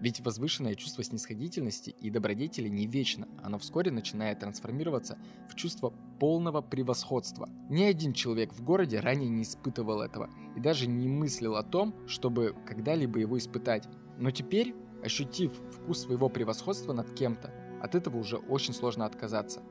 Ведь 0.00 0.20
возвышенное 0.20 0.74
чувство 0.74 1.02
снисходительности 1.02 1.90
и 1.90 2.10
добродетели 2.10 2.68
не 2.68 2.86
вечно, 2.86 3.28
оно 3.42 3.58
вскоре 3.58 3.90
начинает 3.90 4.40
трансформироваться 4.40 5.18
в 5.48 5.54
чувство 5.54 5.92
полного 6.20 6.60
превосходства. 6.60 7.48
Ни 7.70 7.82
один 7.82 8.12
человек 8.12 8.52
в 8.52 8.62
городе 8.62 9.00
ранее 9.00 9.30
не 9.30 9.42
испытывал 9.42 10.02
этого 10.02 10.30
и 10.54 10.60
даже 10.60 10.86
не 10.86 11.08
мыслил 11.08 11.56
о 11.56 11.62
том, 11.62 11.94
чтобы 12.06 12.54
когда-либо 12.66 13.18
его 13.18 13.38
испытать. 13.38 13.88
Но 14.18 14.30
теперь, 14.30 14.74
ощутив 15.02 15.52
вкус 15.70 16.00
своего 16.02 16.28
превосходства 16.28 16.92
над 16.92 17.12
кем-то, 17.14 17.54
от 17.82 17.94
этого 17.94 18.18
уже 18.18 18.36
очень 18.36 18.74
сложно 18.74 19.06
отказаться. 19.06 19.62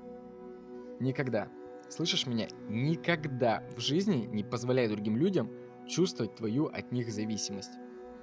Никогда, 1.00 1.50
слышишь 1.90 2.26
меня, 2.26 2.48
никогда 2.68 3.64
в 3.76 3.80
жизни 3.80 4.28
не 4.32 4.44
позволяй 4.44 4.88
другим 4.88 5.18
людям 5.18 5.52
чувствовать 5.88 6.36
твою 6.36 6.66
от 6.66 6.92
них 6.92 7.12
зависимость. 7.12 7.72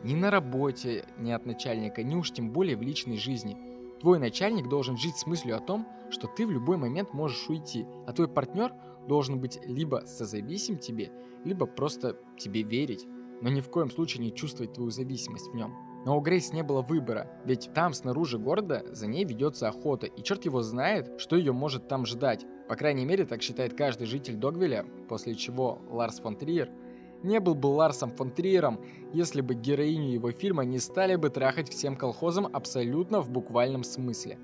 Ни 0.05 0.15
на 0.15 0.31
работе, 0.31 1.05
ни 1.19 1.31
от 1.31 1.47
начальника, 1.47 2.03
ни 2.03 2.17
уж 2.17 2.33
тем 2.33 2.51
более 2.51 2.77
в 2.77 2.83
личной 2.83 3.17
жизни. 3.17 3.57
Твой 4.01 4.19
начальник 4.19 4.69
должен 4.69 4.97
жить 4.97 5.17
с 5.17 5.27
мыслью 5.27 5.57
о 5.57 5.61
том, 5.61 5.87
что 6.11 6.27
ты 6.27 6.45
в 6.45 6.51
любой 6.51 6.77
момент 6.77 7.15
можешь 7.15 7.49
уйти, 7.49 7.87
а 8.07 8.13
твой 8.13 8.27
партнер 8.27 8.73
должен 9.07 9.41
быть 9.41 9.61
либо 9.65 10.03
созависим 10.07 10.79
тебе, 10.79 11.13
либо 11.45 11.67
просто 11.67 12.17
тебе 12.37 12.63
верить, 12.63 13.07
но 13.41 13.49
ни 13.49 13.61
в 13.61 13.71
коем 13.71 13.91
случае 13.91 14.25
не 14.25 14.35
чувствовать 14.35 14.73
твою 14.73 14.91
зависимость 14.91 15.49
в 15.53 15.55
нем. 15.55 15.73
Но 16.05 16.19
у 16.19 16.21
Грейс 16.21 16.53
не 16.53 16.65
было 16.65 16.83
выбора, 16.83 17.31
ведь 17.45 17.71
там, 17.75 17.95
снаружи 17.95 18.39
города, 18.39 18.83
за 18.91 19.07
ней 19.07 19.25
ведется 19.25 19.69
охота, 19.69 20.07
и 20.07 20.23
черт 20.23 20.45
его 20.45 20.63
знает, 20.63 21.21
что 21.21 21.37
ее 21.37 21.53
может 21.53 21.87
там 21.87 22.07
ждать. 22.07 22.45
По 22.69 22.75
крайней 22.75 23.05
мере, 23.05 23.25
так 23.25 23.41
считает 23.41 23.75
каждый 23.75 24.09
житель 24.09 24.35
Догвилля, 24.35 24.85
после 25.09 25.37
чего 25.37 25.79
Ларс 25.91 26.19
фон 26.19 26.37
Триер 26.37 26.73
не 27.23 27.41
был 27.41 27.55
бы 27.55 27.67
Ларсом 27.67 28.11
фон 28.11 28.31
Триером, 28.31 28.81
если 29.13 29.41
бы 29.41 29.55
героиню 29.55 30.13
его 30.13 30.33
фильма 30.33 30.65
не 30.65 30.79
стали 30.79 31.17
бы 31.17 31.31
трахать 31.31 31.69
всем 31.69 31.97
колхозом 31.97 32.49
абсолютно 32.53 33.21
в 33.21 33.31
буквальном 33.31 33.85
смысле. 33.85 34.39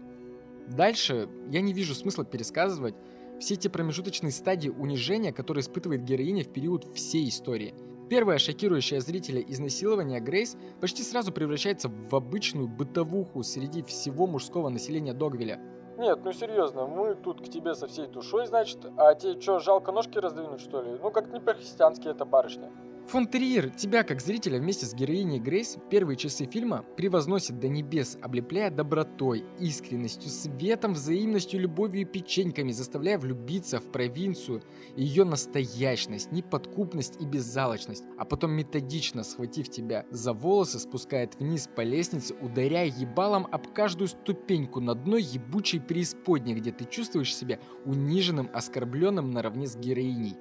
Дальше 0.68 1.28
я 1.50 1.60
не 1.60 1.72
вижу 1.72 1.94
смысла 1.94 2.24
пересказывать 2.24 2.94
все 3.40 3.56
те 3.56 3.70
промежуточные 3.70 4.32
стадии 4.32 4.68
унижения, 4.68 5.32
которые 5.32 5.62
испытывает 5.62 6.04
героиня 6.04 6.44
в 6.44 6.48
период 6.48 6.94
всей 6.94 7.28
истории. 7.28 7.74
Первое 8.10 8.38
шокирующее 8.38 9.00
зрителя 9.00 9.40
изнасилование 9.40 10.20
Грейс 10.20 10.56
почти 10.80 11.02
сразу 11.02 11.30
превращается 11.30 11.88
в 11.88 12.14
обычную 12.14 12.66
бытовуху 12.66 13.42
среди 13.42 13.82
всего 13.82 14.26
мужского 14.26 14.68
населения 14.68 15.12
Догвилля– 15.12 15.60
нет, 15.98 16.20
ну 16.24 16.32
серьезно, 16.32 16.86
мы 16.86 17.14
тут 17.14 17.40
к 17.40 17.50
тебе 17.50 17.74
со 17.74 17.86
всей 17.86 18.06
душой, 18.06 18.46
значит, 18.46 18.78
а 18.96 19.14
тебе 19.14 19.40
что, 19.40 19.58
жалко 19.58 19.92
ножки 19.92 20.18
раздвинуть, 20.18 20.60
что 20.60 20.80
ли? 20.80 20.96
Ну, 21.02 21.10
как 21.10 21.32
не 21.32 21.40
по-христиански 21.40 22.08
эта 22.08 22.24
барышня. 22.24 22.70
Фон 23.08 23.26
Триер 23.26 23.70
тебя, 23.70 24.02
как 24.02 24.20
зрителя, 24.20 24.58
вместе 24.58 24.84
с 24.84 24.92
героиней 24.92 25.38
Грейс 25.38 25.78
первые 25.88 26.18
часы 26.18 26.44
фильма 26.44 26.84
превозносит 26.98 27.58
до 27.58 27.66
небес, 27.66 28.18
облепляя 28.20 28.70
добротой, 28.70 29.46
искренностью, 29.58 30.28
светом, 30.28 30.92
взаимностью, 30.92 31.58
любовью 31.58 32.02
и 32.02 32.04
печеньками, 32.04 32.70
заставляя 32.70 33.18
влюбиться 33.18 33.80
в 33.80 33.90
провинцию 33.90 34.62
ее 34.94 35.24
настоящность, 35.24 36.32
неподкупность 36.32 37.18
и 37.18 37.24
беззалочность, 37.24 38.04
а 38.18 38.26
потом 38.26 38.50
методично, 38.50 39.24
схватив 39.24 39.70
тебя 39.70 40.04
за 40.10 40.34
волосы, 40.34 40.78
спускает 40.78 41.36
вниз 41.40 41.66
по 41.74 41.80
лестнице, 41.80 42.34
ударяя 42.42 42.88
ебалом 42.88 43.48
об 43.50 43.68
каждую 43.68 44.08
ступеньку 44.08 44.80
на 44.80 44.94
дно 44.94 45.16
ебучей 45.16 45.80
преисподней, 45.80 46.56
где 46.56 46.72
ты 46.72 46.84
чувствуешь 46.84 47.34
себя 47.34 47.58
униженным, 47.86 48.50
оскорбленным 48.52 49.30
наравне 49.30 49.66
с 49.66 49.76
героиней. 49.76 50.36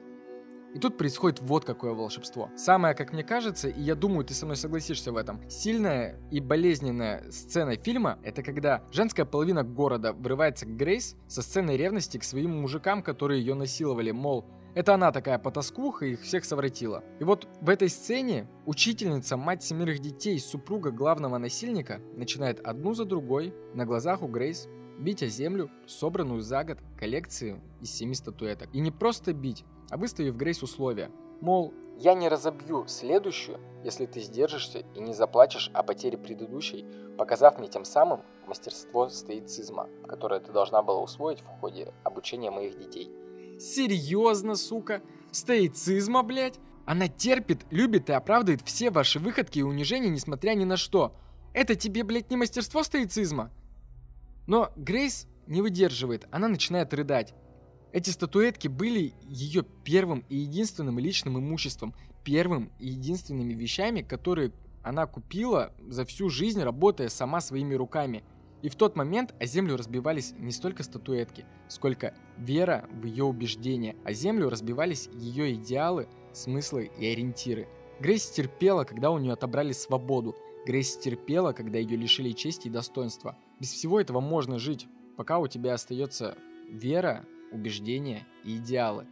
И 0.74 0.80
тут 0.80 0.98
происходит 0.98 1.40
вот 1.42 1.66
какое 1.66 1.94
волшебство. 1.94 2.50
Самое, 2.56 2.94
как 2.94 3.14
мне 3.14 3.24
кажется, 3.24 3.70
и 3.70 3.82
я 3.82 3.96
думаю, 3.96 4.26
ты 4.26 4.34
со 4.34 4.46
мной 4.46 4.58
согласишься 4.58 5.12
в 5.12 5.18
этом, 5.18 5.42
сильная 5.50 6.20
и 6.30 6.40
болезненная 6.40 7.32
сцена 7.32 7.76
фильма— 7.76 8.20
это 8.24 8.44
когда 8.44 8.84
женская 8.92 9.26
половина 9.26 9.64
города 9.64 10.14
врывается 10.14 10.66
к 10.66 10.76
Грейс 10.76 11.16
со 11.28 11.42
сценой 11.42 11.78
ревности 11.78 12.18
к 12.18 12.24
своим 12.24 12.62
мужикам, 12.62 13.02
которые 13.02 13.40
ее 13.40 13.56
насиловали, 13.56 14.12
мол, 14.12 14.46
это 14.76 14.94
она 14.94 15.12
такая 15.12 15.40
потаскуха, 15.40 16.06
их 16.06 16.22
всех 16.22 16.46
совратила. 16.46 17.04
И 17.20 17.24
вот 17.24 17.48
в 17.62 17.70
этой 17.70 17.90
сцене 17.90 18.48
учительница, 18.68 19.36
мать 19.36 19.64
семерых 19.64 20.00
детей, 20.00 20.38
супруга 20.40 20.92
главного 20.92 21.40
насильника, 21.40 22.00
начинает 22.16 22.60
одну 22.60 22.94
за 22.94 23.06
другой 23.06 23.56
на 23.74 23.86
глазах 23.86 24.22
у 24.22 24.28
Грейс 24.28 24.68
Бить 25.00 25.22
о 25.22 25.28
землю, 25.28 25.70
собранную 25.86 26.42
за 26.42 26.64
год 26.64 26.80
коллекцию 26.98 27.62
из 27.82 27.92
семи 27.92 28.16
статуэток. 28.16 28.68
И 28.74 28.80
не 28.80 28.90
просто 28.90 29.32
бить, 29.32 29.64
а 29.90 29.98
выставив 29.98 30.36
Грейс 30.36 30.64
условия. 30.64 31.12
Мол, 31.42 31.74
я 31.98 32.14
не 32.14 32.30
разобью 32.30 32.88
следующую, 32.88 33.60
если 33.84 34.06
ты 34.06 34.22
сдержишься 34.22 34.80
и 34.96 35.00
не 35.00 35.14
заплачешь 35.14 35.70
о 35.74 35.84
потере 35.84 36.18
предыдущей, 36.18 36.86
показав 37.18 37.60
мне 37.60 37.68
тем 37.68 37.86
самым 37.86 38.22
мастерство 38.48 39.10
стоицизма, 39.10 39.88
которое 40.08 40.40
ты 40.40 40.52
должна 40.52 40.82
была 40.82 41.02
усвоить 41.02 41.42
в 41.42 41.46
ходе 41.60 41.94
обучения 42.04 42.52
моих 42.52 42.78
детей. 42.78 43.12
Серьезно, 43.60 44.56
сука? 44.56 45.02
Стоицизма, 45.32 46.24
блядь? 46.24 46.60
Она 46.86 47.08
терпит, 47.08 47.66
любит 47.70 48.10
и 48.10 48.14
оправдывает 48.14 48.62
все 48.62 48.92
ваши 48.92 49.20
выходки 49.20 49.60
и 49.60 49.64
унижения, 49.64 50.10
несмотря 50.10 50.54
ни 50.54 50.64
на 50.64 50.78
что. 50.78 51.16
Это 51.54 51.76
тебе, 51.76 52.04
блядь, 52.04 52.30
не 52.30 52.38
мастерство 52.38 52.84
стоицизма? 52.84 53.52
Но 54.46 54.72
Грейс 54.76 55.28
не 55.48 55.62
выдерживает, 55.62 56.28
она 56.32 56.48
начинает 56.48 56.94
рыдать. 56.94 57.34
Эти 57.98 58.12
статуэтки 58.12 58.68
были 58.68 59.16
ее 59.28 59.66
первым 59.84 60.24
и 60.30 60.38
единственным 60.38 61.00
личным 61.00 61.40
имуществом, 61.40 61.96
первым 62.24 62.70
и 62.78 62.90
единственными 62.90 63.56
вещами, 63.56 64.04
которые 64.04 64.52
она 64.84 65.08
купила 65.08 65.74
за 65.80 66.06
всю 66.06 66.30
жизнь, 66.30 66.62
работая 66.62 67.10
сама 67.10 67.42
своими 67.42 67.74
руками. 67.74 68.24
И 68.62 68.70
в 68.70 68.76
тот 68.76 68.96
момент 68.96 69.34
о 69.40 69.48
землю 69.48 69.78
разбивались 69.78 70.36
не 70.38 70.52
столько 70.52 70.84
статуэтки, 70.84 71.46
сколько 71.70 72.14
вера 72.38 72.88
в 73.02 73.08
ее 73.08 73.24
убеждения, 73.24 73.96
о 74.06 74.14
землю 74.14 74.52
разбивались 74.52 75.10
ее 75.14 75.56
идеалы, 75.56 76.08
смыслы 76.34 76.92
и 77.00 77.08
ориентиры. 77.08 77.68
Грейс 78.00 78.30
терпела, 78.30 78.84
когда 78.84 79.10
у 79.10 79.18
нее 79.18 79.34
отобрали 79.34 79.72
свободу. 79.72 80.36
Грейс 80.68 80.96
терпела, 80.98 81.52
когда 81.52 81.80
ее 81.80 81.98
лишили 81.98 82.32
чести 82.34 82.68
и 82.68 82.70
достоинства. 82.70 83.36
Без 83.60 83.72
всего 83.72 84.00
этого 84.00 84.20
можно 84.20 84.60
жить, 84.60 84.86
пока 85.16 85.40
у 85.40 85.48
тебя 85.48 85.74
остается 85.74 86.38
вера, 86.70 87.26
убеждения 87.52 88.26
и 88.44 88.58
идеалы. 88.58 89.08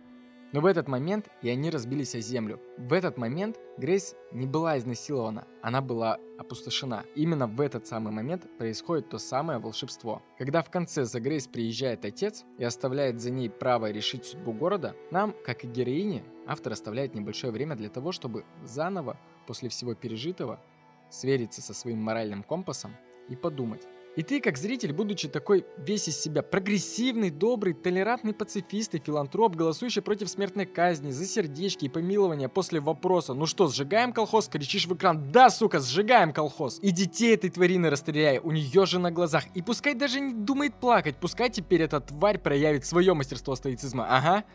Но 0.51 0.61
в 0.61 0.67
этот 0.67 0.87
момент 0.87 1.27
и 1.41 1.49
они 1.49 1.69
разбились 1.69 2.15
о 2.15 2.21
землю. 2.21 2.61
В 2.77 2.93
этот 2.93 3.17
момент 3.17 3.59
Грейс 3.77 4.15
не 4.31 4.47
была 4.47 4.77
изнасилована, 4.77 5.45
она 5.61 5.81
была 5.81 6.17
опустошена. 6.37 7.03
Именно 7.13 7.47
в 7.47 7.59
этот 7.59 7.87
самый 7.87 8.13
момент 8.13 8.47
происходит 8.57 9.09
то 9.09 9.17
самое 9.17 9.59
волшебство. 9.59 10.21
Когда 10.37 10.61
в 10.61 10.69
конце 10.69 11.03
за 11.03 11.19
Грейс 11.19 11.47
приезжает 11.47 12.05
отец 12.05 12.45
и 12.57 12.63
оставляет 12.63 13.19
за 13.19 13.31
ней 13.31 13.49
право 13.49 13.91
решить 13.91 14.25
судьбу 14.25 14.53
города, 14.53 14.95
нам, 15.11 15.35
как 15.45 15.65
и 15.65 15.67
героине, 15.67 16.23
автор 16.47 16.71
оставляет 16.71 17.15
небольшое 17.15 17.51
время 17.51 17.75
для 17.75 17.89
того, 17.89 18.13
чтобы 18.13 18.45
заново, 18.63 19.19
после 19.47 19.67
всего 19.67 19.93
пережитого, 19.93 20.61
свериться 21.09 21.61
со 21.61 21.73
своим 21.73 22.01
моральным 22.01 22.43
компасом 22.43 22.95
и 23.27 23.35
подумать, 23.35 23.85
и 24.15 24.23
ты, 24.23 24.39
как 24.39 24.57
зритель, 24.57 24.93
будучи 24.93 25.27
такой 25.27 25.65
весь 25.77 26.07
из 26.07 26.17
себя 26.17 26.41
прогрессивный, 26.41 27.29
добрый, 27.29 27.73
толерантный 27.73 28.33
пацифист 28.33 28.95
и 28.95 28.99
филантроп, 28.99 29.55
голосующий 29.55 30.01
против 30.01 30.29
смертной 30.29 30.65
казни, 30.65 31.11
за 31.11 31.25
сердечки 31.25 31.85
и 31.85 31.89
помилования 31.89 32.47
после 32.47 32.79
вопроса 32.79 33.33
«Ну 33.33 33.45
что, 33.45 33.67
сжигаем 33.67 34.13
колхоз?» 34.13 34.47
кричишь 34.47 34.87
в 34.87 34.95
экран 34.95 35.31
«Да, 35.31 35.49
сука, 35.49 35.79
сжигаем 35.79 36.31
колхоз!» 36.31 36.79
И 36.81 36.91
детей 36.91 37.35
этой 37.35 37.49
тварины 37.49 37.89
расстреляй, 37.89 38.39
у 38.39 38.51
нее 38.51 38.85
же 38.85 38.99
на 38.99 39.11
глазах. 39.11 39.43
И 39.53 39.61
пускай 39.61 39.93
даже 39.93 40.21
не 40.21 40.33
думает 40.33 40.75
плакать, 40.75 41.17
пускай 41.17 41.49
теперь 41.49 41.81
эта 41.81 41.99
тварь 41.99 42.39
проявит 42.39 42.85
свое 42.85 43.13
мастерство 43.13 43.55
стоицизма, 43.55 44.07
ага. 44.09 44.45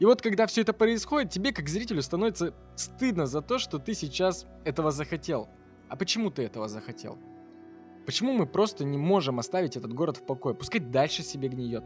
И 0.00 0.04
вот 0.04 0.20
когда 0.20 0.46
все 0.46 0.60
это 0.60 0.72
происходит, 0.74 1.30
тебе 1.30 1.52
как 1.52 1.68
зрителю 1.68 2.02
становится 2.02 2.54
стыдно 2.76 3.26
за 3.26 3.40
то, 3.40 3.58
что 3.58 3.78
ты 3.78 3.94
сейчас 3.94 4.46
этого 4.64 4.90
захотел. 4.90 5.48
А 5.88 5.96
почему 5.96 6.30
ты 6.30 6.42
этого 6.42 6.68
захотел? 6.68 7.18
Почему 8.08 8.32
мы 8.32 8.46
просто 8.46 8.86
не 8.86 8.96
можем 8.96 9.38
оставить 9.38 9.76
этот 9.76 9.92
город 9.92 10.16
в 10.16 10.22
покое? 10.24 10.54
Пускай 10.54 10.80
дальше 10.80 11.22
себе 11.22 11.50
гниет. 11.50 11.84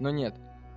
Но 0.00 0.10
нет. 0.10 0.34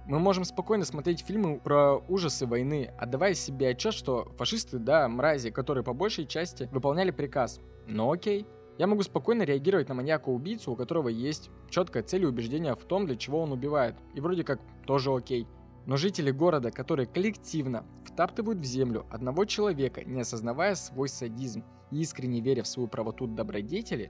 Мы 0.07 0.19
можем 0.19 0.45
спокойно 0.45 0.85
смотреть 0.85 1.19
фильмы 1.19 1.59
про 1.59 1.97
ужасы 2.07 2.45
войны, 2.45 2.93
отдавая 2.97 3.33
себе 3.33 3.67
отчет, 3.67 3.93
что 3.93 4.31
фашисты, 4.37 4.79
да, 4.79 5.09
мрази, 5.09 5.49
которые 5.49 5.83
по 5.83 5.91
большей 5.91 6.25
части 6.25 6.69
выполняли 6.71 7.11
приказ. 7.11 7.59
Но 7.87 8.09
окей. 8.09 8.47
Я 8.77 8.87
могу 8.87 9.03
спокойно 9.03 9.43
реагировать 9.43 9.89
на 9.89 9.95
маньяка-убийцу, 9.95 10.71
у 10.71 10.75
которого 10.77 11.09
есть 11.09 11.49
четкая 11.69 12.01
цель 12.01 12.23
и 12.23 12.27
убеждение 12.27 12.73
в 12.73 12.85
том, 12.85 13.05
для 13.05 13.17
чего 13.17 13.41
он 13.41 13.51
убивает. 13.51 13.97
И 14.13 14.21
вроде 14.21 14.45
как 14.45 14.61
тоже 14.87 15.13
окей. 15.13 15.45
Но 15.85 15.97
жители 15.97 16.31
города, 16.31 16.71
которые 16.71 17.05
коллективно 17.05 17.85
втаптывают 18.05 18.59
в 18.59 18.63
землю 18.63 19.05
одного 19.11 19.43
человека, 19.43 20.05
не 20.05 20.21
осознавая 20.21 20.75
свой 20.75 21.09
садизм 21.09 21.65
и 21.91 21.99
искренне 21.99 22.39
веря 22.39 22.63
в 22.63 22.67
свою 22.67 22.87
правоту 22.87 23.27
добродетели, 23.27 24.09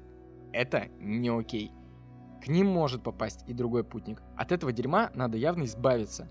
это 0.56 0.88
не 1.00 1.30
окей. 1.30 1.72
К 2.44 2.48
ним 2.48 2.68
может 2.68 3.04
попасть 3.04 3.44
и 3.48 3.54
другой 3.54 3.84
путник. 3.84 4.22
От 4.38 4.52
этого 4.52 4.72
дерьма 4.72 5.12
надо 5.13 5.38
явно 5.38 5.63
избавиться. 5.63 6.30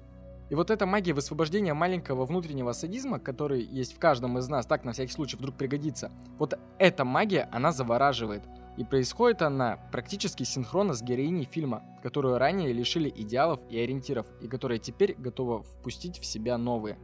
И 0.51 0.55
вот 0.55 0.71
эта 0.71 0.87
магия 0.87 1.15
высвобождения 1.15 1.75
маленького 1.75 2.27
внутреннего 2.27 2.73
садизма, 2.73 3.19
который 3.19 3.63
есть 3.63 3.95
в 3.95 3.99
каждом 3.99 4.39
из 4.39 4.49
нас, 4.49 4.67
так 4.67 4.85
на 4.85 4.93
всякий 4.93 5.13
случай 5.13 5.37
вдруг 5.37 5.57
пригодится, 5.57 6.13
вот 6.39 6.59
эта 6.79 7.05
магия, 7.05 7.49
она 7.51 7.73
завораживает. 7.73 8.43
И 8.77 8.85
происходит 8.85 9.43
она 9.43 9.79
практически 9.91 10.43
синхронно 10.43 10.95
с 10.95 11.03
героиней 11.03 11.45
фильма, 11.45 11.83
которую 12.03 12.39
ранее 12.39 12.73
лишили 12.73 13.13
идеалов 13.15 13.61
и 13.71 13.79
ориентиров, 13.79 14.27
и 14.43 14.49
которая 14.49 14.79
теперь 14.79 15.15
готова 15.17 15.63
впустить 15.63 16.19
в 16.19 16.25
себя 16.25 16.59
новые. 16.59 16.99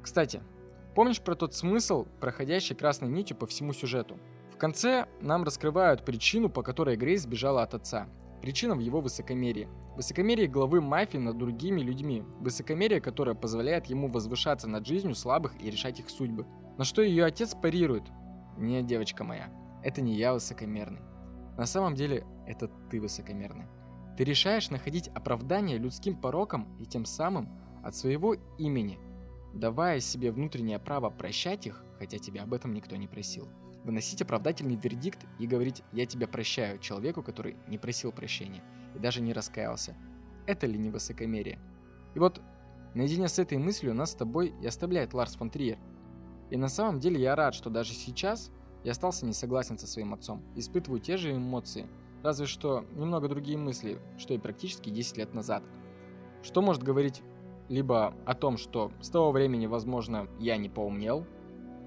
Кстати, 0.00 0.42
помнишь 0.94 1.20
про 1.20 1.34
тот 1.34 1.54
смысл, 1.54 2.06
проходящий 2.20 2.74
красной 2.74 3.08
нитью 3.08 3.36
по 3.36 3.46
всему 3.46 3.72
сюжету? 3.72 4.18
Конце 4.62 5.06
нам 5.20 5.42
раскрывают 5.42 6.04
причину, 6.04 6.48
по 6.48 6.62
которой 6.62 6.94
Грейс 6.96 7.22
сбежала 7.22 7.64
от 7.64 7.74
отца. 7.74 8.06
Причина 8.42 8.76
в 8.76 8.78
его 8.78 9.00
высокомерии. 9.00 9.68
Высокомерие 9.96 10.46
главы 10.46 10.80
мафии 10.80 11.18
над 11.18 11.36
другими 11.36 11.80
людьми. 11.80 12.22
Высокомерие, 12.38 13.00
которое 13.00 13.34
позволяет 13.34 13.86
ему 13.86 14.06
возвышаться 14.06 14.68
над 14.68 14.86
жизнью 14.86 15.16
слабых 15.16 15.60
и 15.60 15.68
решать 15.68 15.98
их 15.98 16.08
судьбы. 16.08 16.46
На 16.78 16.84
что 16.84 17.02
ее 17.02 17.24
отец 17.24 17.56
парирует. 17.56 18.04
Нет, 18.56 18.86
девочка 18.86 19.24
моя, 19.24 19.50
это 19.82 20.00
не 20.00 20.14
я 20.14 20.32
высокомерный. 20.32 21.02
На 21.58 21.66
самом 21.66 21.96
деле, 21.96 22.24
это 22.46 22.70
ты 22.88 23.00
высокомерный. 23.00 23.66
Ты 24.16 24.22
решаешь 24.22 24.70
находить 24.70 25.08
оправдание 25.08 25.76
людским 25.76 26.14
порокам 26.14 26.78
и 26.78 26.86
тем 26.86 27.04
самым 27.04 27.48
от 27.82 27.96
своего 27.96 28.36
имени, 28.58 29.00
давая 29.54 29.98
себе 29.98 30.30
внутреннее 30.30 30.78
право 30.78 31.10
прощать 31.10 31.66
их, 31.66 31.84
хотя 31.98 32.18
тебя 32.18 32.44
об 32.44 32.54
этом 32.54 32.72
никто 32.74 32.94
не 32.94 33.08
просил 33.08 33.48
выносить 33.84 34.22
оправдательный 34.22 34.76
вердикт 34.76 35.26
и 35.38 35.46
говорить 35.46 35.82
«я 35.92 36.06
тебя 36.06 36.28
прощаю» 36.28 36.78
человеку, 36.78 37.22
который 37.22 37.56
не 37.66 37.78
просил 37.78 38.12
прощения 38.12 38.62
и 38.94 38.98
даже 38.98 39.20
не 39.20 39.32
раскаялся. 39.32 39.96
Это 40.46 40.66
ли 40.66 40.78
не 40.78 40.90
высокомерие? 40.90 41.58
И 42.14 42.18
вот 42.18 42.40
наедине 42.94 43.28
с 43.28 43.38
этой 43.38 43.58
мыслью 43.58 43.94
нас 43.94 44.12
с 44.12 44.14
тобой 44.14 44.54
и 44.60 44.66
оставляет 44.66 45.14
Ларс 45.14 45.36
фон 45.36 45.50
Триер. 45.50 45.78
И 46.50 46.56
на 46.56 46.68
самом 46.68 47.00
деле 47.00 47.20
я 47.20 47.34
рад, 47.34 47.54
что 47.54 47.70
даже 47.70 47.92
сейчас 47.92 48.50
я 48.84 48.92
остался 48.92 49.26
не 49.26 49.32
согласен 49.32 49.78
со 49.78 49.86
своим 49.86 50.12
отцом, 50.12 50.42
испытываю 50.56 51.00
те 51.00 51.16
же 51.16 51.32
эмоции, 51.32 51.86
разве 52.22 52.46
что 52.46 52.84
немного 52.92 53.28
другие 53.28 53.56
мысли, 53.56 54.00
что 54.18 54.34
и 54.34 54.38
практически 54.38 54.90
10 54.90 55.16
лет 55.18 55.34
назад. 55.34 55.62
Что 56.42 56.60
может 56.60 56.82
говорить 56.82 57.22
либо 57.68 58.14
о 58.26 58.34
том, 58.34 58.56
что 58.56 58.92
с 59.00 59.08
того 59.08 59.30
времени, 59.30 59.66
возможно, 59.66 60.28
я 60.38 60.56
не 60.56 60.68
поумнел, 60.68 61.26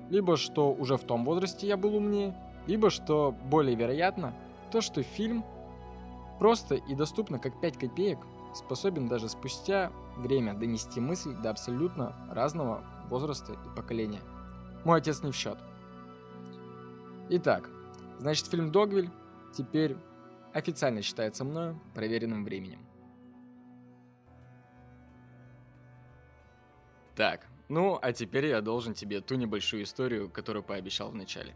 либо 0.09 0.37
что 0.37 0.73
уже 0.73 0.97
в 0.97 1.03
том 1.03 1.25
возрасте 1.25 1.67
я 1.67 1.77
был 1.77 1.95
умнее, 1.95 2.35
либо 2.67 2.89
что 2.89 3.35
более 3.49 3.75
вероятно, 3.75 4.33
то 4.71 4.81
что 4.81 5.03
фильм 5.03 5.43
просто 6.39 6.75
и 6.75 6.95
доступно 6.95 7.39
как 7.39 7.59
5 7.61 7.77
копеек 7.77 8.19
способен 8.53 9.07
даже 9.07 9.29
спустя 9.29 9.91
время 10.17 10.53
донести 10.53 10.99
мысль 10.99 11.33
до 11.35 11.49
абсолютно 11.49 12.15
разного 12.29 12.83
возраста 13.09 13.53
и 13.53 13.75
поколения. 13.75 14.21
Мой 14.83 14.99
отец 14.99 15.21
не 15.23 15.31
в 15.31 15.35
счет. 15.35 15.57
Итак, 17.29 17.69
значит 18.19 18.47
фильм 18.47 18.71
«Догвиль» 18.71 19.09
теперь 19.53 19.97
официально 20.53 21.01
считается 21.01 21.43
мною 21.43 21.79
проверенным 21.93 22.45
временем. 22.45 22.79
Так, 27.15 27.47
ну, 27.67 27.99
а 28.01 28.13
теперь 28.13 28.47
я 28.47 28.62
должен 28.62 28.93
тебе 28.93 29.21
ту 29.21 29.36
небольшую 29.36 29.84
историю, 29.84 30.30
которую 30.30 30.63
пообещал 30.63 31.10
в 31.10 31.15
начале. 31.15 31.56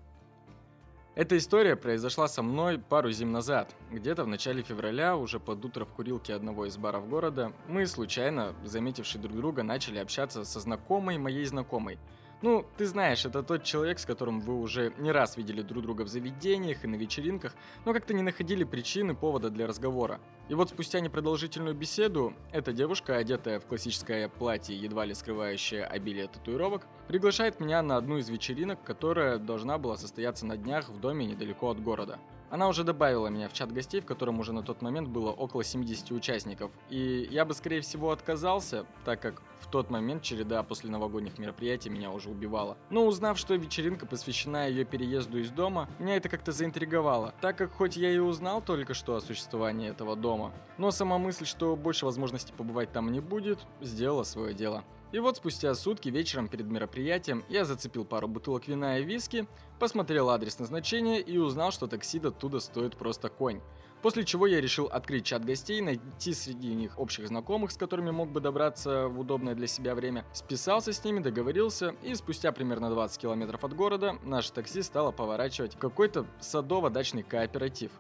Эта 1.15 1.38
история 1.38 1.76
произошла 1.76 2.28
со 2.28 2.41
мной 2.41 2.80
пару 2.80 3.12
зим 3.12 3.32
назад. 3.32 3.76
Где-то 3.91 4.24
в 4.24 4.28
начале 4.28 4.62
февраля, 4.62 5.17
уже 5.17 5.39
под 5.39 5.65
утро 5.65 5.84
в 5.86 5.91
курилке 5.91 6.34
одного 6.34 6.65
из 6.65 6.78
баров 6.78 7.10
города, 7.10 7.52
мы, 7.67 7.86
случайно, 7.88 8.56
заметившие 8.63 9.22
друг 9.22 9.36
друга, 9.36 9.63
начали 9.63 10.00
общаться 10.00 10.45
со 10.45 10.60
знакомой 10.60 11.17
моей 11.17 11.45
знакомой– 11.45 11.98
ну, 12.41 12.65
ты 12.78 12.86
знаешь, 12.86 13.25
это 13.25 13.43
тот 13.43 13.63
человек, 13.63 13.99
с 13.99 14.06
которым 14.06 14.39
вы 14.39 14.60
уже 14.60 14.93
не 14.97 15.12
раз 15.12 15.36
видели 15.36 15.62
друг 15.62 15.84
друга 15.84 16.04
в 16.04 16.08
заведениях 16.08 16.86
и 16.86 16.88
на 16.88 16.95
вечеринках, 16.95 17.54
но 17.86 17.93
как-то 17.93 18.13
не 18.13 18.21
находили 18.21 18.63
причины, 18.63 19.13
повода 19.13 19.49
для 19.49 19.67
разговора. 19.67 20.21
И 20.47 20.54
вот 20.54 20.69
спустя 20.69 21.02
непродолжительную 21.02 21.75
беседу, 21.75 22.34
эта 22.52 22.71
девушка, 22.71 23.17
одетая 23.17 23.60
в 23.60 23.65
классическое 23.65 24.30
платье, 24.30 24.78
едва 24.78 25.06
ли 25.06 25.13
скрывающее 25.13 25.84
обилие 25.84 26.28
татуировок, 26.28 26.88
приглашает 27.08 27.60
меня 27.60 27.82
на 27.82 27.97
одну 27.97 28.17
из 28.17 28.30
вечеринок, 28.30 28.84
которая 28.84 29.38
должна 29.38 29.78
была 29.78 29.97
состояться 29.97 30.45
на 30.45 30.56
днях 30.56 30.89
в 30.89 30.99
доме 30.99 31.25
недалеко 31.25 31.69
от 31.69 31.82
города. 31.82 32.19
Она 32.49 32.67
уже 32.67 32.83
добавила 32.83 33.27
меня 33.27 33.47
в 33.47 33.53
чат 33.53 33.71
гостей, 33.71 34.01
в 34.01 34.05
котором 34.05 34.39
уже 34.39 34.53
на 34.53 34.63
тот 34.63 34.81
момент 34.81 35.07
было 35.07 35.31
около 35.31 35.63
70 35.63 36.12
участников. 36.12 36.71
И 36.89 37.27
я 37.29 37.45
бы, 37.45 37.53
скорее 37.53 37.81
всего, 37.81 38.12
отказался, 38.12 38.85
так 39.05 39.21
как 39.21 39.41
в 39.59 39.67
тот 39.67 39.89
момент 39.89 40.23
череда 40.23 40.63
после 40.63 40.89
новогодних 40.89 41.38
мероприятий 41.38 41.89
меня 41.89 42.12
уже 42.12 42.29
убивала. 42.29 42.77
Но 42.89 43.05
узнав, 43.05 43.38
что 43.38 43.53
вечеринка 43.55 44.05
посвящена 44.05 44.67
ее 44.67 44.83
переезду 44.83 45.39
из 45.39 45.51
дома, 45.51 45.89
меня 45.99 46.15
это 46.15 46.29
как-то 46.29 46.51
заинтриговало, 46.51 47.33
так 47.41 47.57
как 47.57 47.71
хоть 47.73 47.97
я 47.97 48.12
и 48.12 48.17
узнал 48.17 48.62
только 48.62 48.93
что 48.93 49.15
о 49.15 49.21
существовании 49.21 49.89
этого 49.89 50.15
дома, 50.15 50.51
но 50.77 50.91
сама 50.91 51.17
мысль, 51.17 51.45
что 51.45 51.75
больше 51.75 52.05
возможности 52.05 52.51
побывать 52.51 52.91
там 52.91 53.12
не 53.12 53.19
будет, 53.19 53.59
сделала 53.81 54.23
свое 54.23 54.53
дело. 54.53 54.83
И 55.12 55.17
вот 55.17 55.38
спустя 55.38 55.74
сутки 55.74 56.10
вечером 56.10 56.48
перед 56.48 56.67
мероприятием 56.67 57.43
я 57.50 57.65
зацепил 57.65 58.06
пару 58.06 58.28
бутылок 58.28 58.67
вина 58.67 59.00
и 59.00 59.04
виски, 59.04 59.48
посмотрел 59.80 60.30
адрес 60.30 60.60
назначения 60.60 61.19
и 61.19 61.38
узнал, 61.38 61.72
что 61.72 61.88
такси 61.88 62.19
до 62.19 62.30
туда 62.30 62.60
стоит 62.60 62.95
просто 62.95 63.30
конь. 63.30 63.62
После 64.04 64.24
чего 64.24 64.45
я 64.45 64.62
решил 64.62 64.86
открыть 64.86 65.26
чат 65.26 65.43
гостей, 65.43 65.82
найти 65.82 66.34
среди 66.34 66.74
них 66.74 66.98
общих 67.00 67.28
знакомых, 67.28 67.72
с 67.72 67.78
которыми 67.78 68.12
мог 68.12 68.32
бы 68.32 68.39
добраться 68.39 69.08
в 69.08 69.19
удобное 69.19 69.56
для 69.56 69.67
себя 69.67 69.95
время, 69.95 70.26
списался 70.32 70.93
с 70.93 71.04
ними, 71.04 71.19
договорился, 71.19 71.95
и 72.04 72.13
спустя 72.15 72.52
примерно 72.52 72.89
20 72.89 73.19
километров 73.19 73.63
от 73.65 73.74
города 73.74 74.15
наше 74.24 74.54
такси 74.54 74.84
стало 74.84 75.12
поворачивать 75.12 75.76
в 75.76 75.80
какой-то 75.80 76.28
садово-дачный 76.39 77.24
кооператив. 77.24 77.91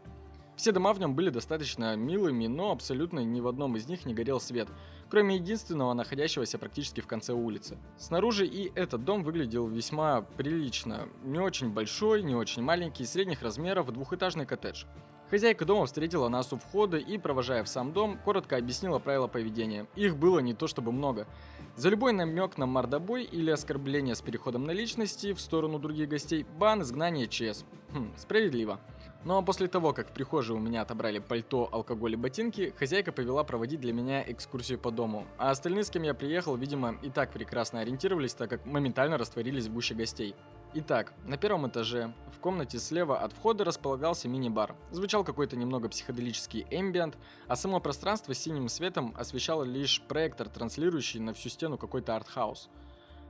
Все 0.55 0.73
дома 0.73 0.93
в 0.93 0.99
нем 0.99 1.15
были 1.15 1.29
достаточно 1.29 1.95
милыми, 1.95 2.47
но 2.47 2.71
абсолютно 2.71 3.19
ни 3.19 3.39
в 3.39 3.47
одном 3.47 3.77
из 3.77 3.87
них 3.87 4.05
не 4.05 4.13
горел 4.13 4.41
свет, 4.41 4.67
кроме 5.09 5.35
единственного, 5.35 5.93
находящегося 5.93 6.57
практически 6.57 7.01
в 7.01 7.07
конце 7.07 7.33
улицы. 7.33 7.77
Снаружи 7.97 8.45
и 8.45 8.71
этот 8.75 9.03
дом 9.03 9.23
выглядел 9.23 9.67
весьма 9.67 10.21
прилично. 10.21 11.09
Не 11.23 11.39
очень 11.39 11.69
большой, 11.69 12.23
не 12.23 12.35
очень 12.35 12.61
маленький, 12.61 13.05
средних 13.05 13.41
размеров, 13.41 13.91
двухэтажный 13.91 14.45
коттедж. 14.45 14.85
Хозяйка 15.29 15.63
дома 15.63 15.85
встретила 15.85 16.27
нас 16.27 16.51
у 16.53 16.57
входа 16.57 16.97
и, 16.97 17.19
провожая 17.19 17.63
в 17.63 17.69
сам 17.69 17.93
дом, 17.93 18.17
коротко 18.17 18.57
объяснила 18.57 18.97
правила 18.97 19.27
поведения. 19.27 19.85
Их 19.95 20.17
было 20.17 20.39
не 20.39 20.55
то 20.55 20.65
чтобы 20.65 20.91
много. 20.91 21.27
За 21.75 21.89
любой 21.89 22.13
намек 22.13 22.57
на 22.57 22.65
мордобой 22.65 23.23
или 23.23 23.51
оскорбление 23.51 24.15
с 24.15 24.21
переходом 24.21 24.63
на 24.63 24.71
личности 24.71 25.33
в 25.33 25.39
сторону 25.39 25.77
других 25.77 26.09
гостей, 26.09 26.47
бан, 26.57 26.81
изгнание, 26.81 27.27
ЧС. 27.27 27.63
Хм, 27.93 28.11
справедливо. 28.17 28.79
Ну 29.25 29.37
а 29.37 29.41
после 29.41 29.67
того, 29.67 29.91
как 29.91 30.09
в 30.09 30.11
прихожей 30.13 30.55
у 30.55 30.59
меня 30.59 30.81
отобрали 30.81 31.19
пальто, 31.19 31.67
алкоголь 31.71 32.13
и 32.13 32.15
ботинки, 32.15 32.73
хозяйка 32.79 33.11
повела 33.11 33.43
проводить 33.43 33.81
для 33.81 33.91
меня 33.91 34.23
экскурсию 34.31 34.79
по 34.79 34.91
дому. 34.91 35.27
А 35.37 35.49
остальные, 35.49 35.83
с 35.83 35.89
кем 35.89 36.03
я 36.03 36.13
приехал, 36.13 36.55
видимо, 36.55 36.95
и 37.01 37.09
так 37.09 37.31
прекрасно 37.31 37.81
ориентировались, 37.81 38.33
так 38.33 38.49
как 38.49 38.65
моментально 38.65 39.17
растворились 39.17 39.67
в 39.67 39.73
гуще 39.73 39.93
гостей. 39.93 40.35
Итак, 40.73 41.13
на 41.25 41.35
первом 41.35 41.67
этаже, 41.67 42.13
в 42.33 42.39
комнате 42.39 42.79
слева 42.79 43.19
от 43.19 43.33
входа 43.33 43.65
располагался 43.65 44.29
мини-бар. 44.29 44.73
Звучал 44.91 45.25
какой-то 45.25 45.57
немного 45.57 45.89
психоделический 45.89 46.65
эмбиент, 46.69 47.17
а 47.47 47.57
само 47.57 47.81
пространство 47.81 48.33
синим 48.33 48.69
светом 48.69 49.13
освещало 49.17 49.63
лишь 49.63 50.01
проектор, 50.07 50.47
транслирующий 50.47 51.19
на 51.19 51.33
всю 51.33 51.49
стену 51.49 51.77
какой-то 51.77 52.15
артхаус. 52.15 52.69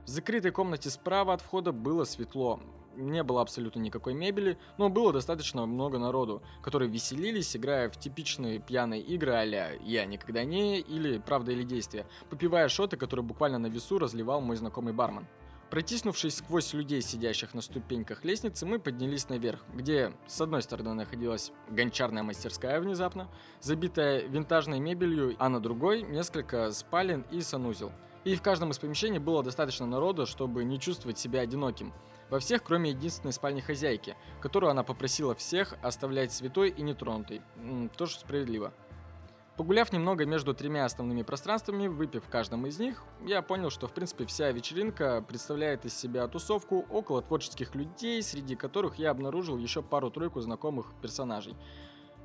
В 0.04 0.08
закрытой 0.08 0.52
комнате 0.52 0.88
справа 0.88 1.34
от 1.34 1.40
входа 1.40 1.72
было 1.72 2.04
светло, 2.04 2.60
не 2.96 3.22
было 3.22 3.42
абсолютно 3.42 3.80
никакой 3.80 4.14
мебели, 4.14 4.58
но 4.78 4.88
было 4.88 5.12
достаточно 5.12 5.66
много 5.66 5.98
народу, 5.98 6.42
которые 6.62 6.90
веселились, 6.90 7.56
играя 7.56 7.88
в 7.90 7.98
типичные 7.98 8.58
пьяные 8.58 9.00
игры 9.02 9.32
а 9.32 9.44
«Я 9.82 10.04
никогда 10.06 10.44
не» 10.44 10.80
или 10.80 11.18
«Правда 11.18 11.52
или 11.52 11.62
действие», 11.62 12.06
попивая 12.28 12.68
шоты, 12.68 12.96
которые 12.96 13.24
буквально 13.24 13.58
на 13.58 13.66
весу 13.66 13.98
разливал 13.98 14.40
мой 14.40 14.56
знакомый 14.56 14.92
бармен. 14.92 15.26
Протиснувшись 15.70 16.38
сквозь 16.38 16.72
людей, 16.74 17.00
сидящих 17.00 17.54
на 17.54 17.60
ступеньках 17.60 18.24
лестницы, 18.24 18.66
мы 18.66 18.80
поднялись 18.80 19.28
наверх, 19.28 19.64
где 19.72 20.12
с 20.26 20.40
одной 20.40 20.62
стороны 20.62 20.94
находилась 20.94 21.52
гончарная 21.68 22.24
мастерская 22.24 22.80
внезапно, 22.80 23.28
забитая 23.60 24.26
винтажной 24.26 24.80
мебелью, 24.80 25.36
а 25.38 25.48
на 25.48 25.60
другой 25.60 26.02
несколько 26.02 26.72
спален 26.72 27.24
и 27.30 27.40
санузел. 27.40 27.92
И 28.24 28.34
в 28.34 28.42
каждом 28.42 28.72
из 28.72 28.78
помещений 28.78 29.20
было 29.20 29.44
достаточно 29.44 29.86
народа, 29.86 30.26
чтобы 30.26 30.64
не 30.64 30.80
чувствовать 30.80 31.20
себя 31.20 31.40
одиноким. 31.40 31.92
Во 32.30 32.38
всех, 32.38 32.62
кроме 32.62 32.90
единственной 32.90 33.32
спальни 33.32 33.60
хозяйки, 33.60 34.16
которую 34.40 34.70
она 34.70 34.84
попросила 34.84 35.34
всех 35.34 35.74
оставлять 35.82 36.32
святой 36.32 36.70
и 36.70 36.82
нетронутой. 36.82 37.42
Тоже 37.96 38.18
справедливо. 38.18 38.72
Погуляв 39.56 39.92
немного 39.92 40.24
между 40.24 40.54
тремя 40.54 40.86
основными 40.86 41.22
пространствами, 41.22 41.86
выпив 41.86 42.24
в 42.24 42.30
каждом 42.30 42.66
из 42.66 42.78
них, 42.78 43.02
я 43.26 43.42
понял, 43.42 43.68
что 43.68 43.88
в 43.88 43.92
принципе 43.92 44.24
вся 44.24 44.50
вечеринка 44.52 45.22
представляет 45.26 45.84
из 45.84 45.94
себя 45.94 46.26
тусовку 46.28 46.86
около 46.88 47.20
творческих 47.20 47.74
людей, 47.74 48.22
среди 48.22 48.54
которых 48.54 48.94
я 48.94 49.10
обнаружил 49.10 49.58
еще 49.58 49.82
пару-тройку 49.82 50.40
знакомых 50.40 50.94
персонажей. 51.02 51.56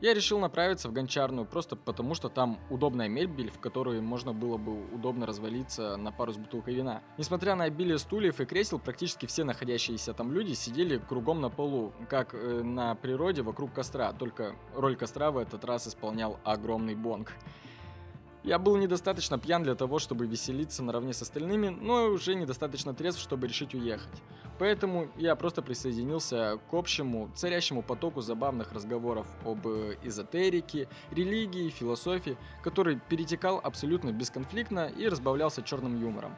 Я 0.01 0.13
решил 0.13 0.39
направиться 0.39 0.89
в 0.89 0.93
гончарную, 0.93 1.45
просто 1.45 1.75
потому 1.75 2.15
что 2.15 2.29
там 2.29 2.59
удобная 2.69 3.07
мебель, 3.07 3.49
в 3.49 3.59
которой 3.59 4.01
можно 4.01 4.33
было 4.33 4.57
бы 4.57 4.83
удобно 4.93 5.25
развалиться 5.25 5.95
на 5.95 6.11
пару 6.11 6.33
с 6.33 6.37
бутылкой 6.37 6.75
вина. 6.75 7.01
Несмотря 7.17 7.55
на 7.55 7.63
обилие 7.63 7.97
стульев 7.97 8.41
и 8.41 8.45
кресел, 8.45 8.77
практически 8.77 9.25
все 9.25 9.43
находящиеся 9.45 10.13
там 10.13 10.33
люди 10.33 10.53
сидели 10.53 10.97
кругом 10.97 11.39
на 11.39 11.49
полу, 11.49 11.93
как 12.09 12.33
э, 12.33 12.61
на 12.61 12.95
природе 12.95 13.41
вокруг 13.41 13.73
костра, 13.73 14.11
только 14.11 14.55
роль 14.75 14.95
костра 14.97 15.31
в 15.31 15.37
этот 15.37 15.63
раз 15.63 15.87
исполнял 15.87 16.39
огромный 16.43 16.95
бонг. 16.95 17.31
Я 18.45 18.59
был 18.59 18.77
недостаточно 18.77 19.39
пьян 19.39 19.63
для 19.63 19.73
того, 19.73 19.97
чтобы 19.97 20.27
веселиться 20.27 20.83
наравне 20.83 21.13
с 21.13 21.21
остальными, 21.23 21.69
но 21.69 22.09
уже 22.09 22.35
недостаточно 22.35 22.93
трезв, 22.93 23.19
чтобы 23.19 23.47
решить 23.47 23.73
уехать. 23.73 24.21
Поэтому 24.59 25.09
я 25.17 25.35
просто 25.35 25.63
присоединился 25.63 26.59
к 26.69 26.73
общему, 26.75 27.31
царящему 27.33 27.81
потоку 27.81 28.21
забавных 28.21 28.71
разговоров 28.71 29.25
об 29.43 29.65
эзотерике, 30.03 30.87
религии, 31.09 31.69
философии, 31.69 32.37
который 32.61 32.99
перетекал 33.09 33.59
абсолютно 33.63 34.11
бесконфликтно 34.11 34.91
и 34.95 35.07
разбавлялся 35.07 35.63
черным 35.63 35.99
юмором. 35.99 36.35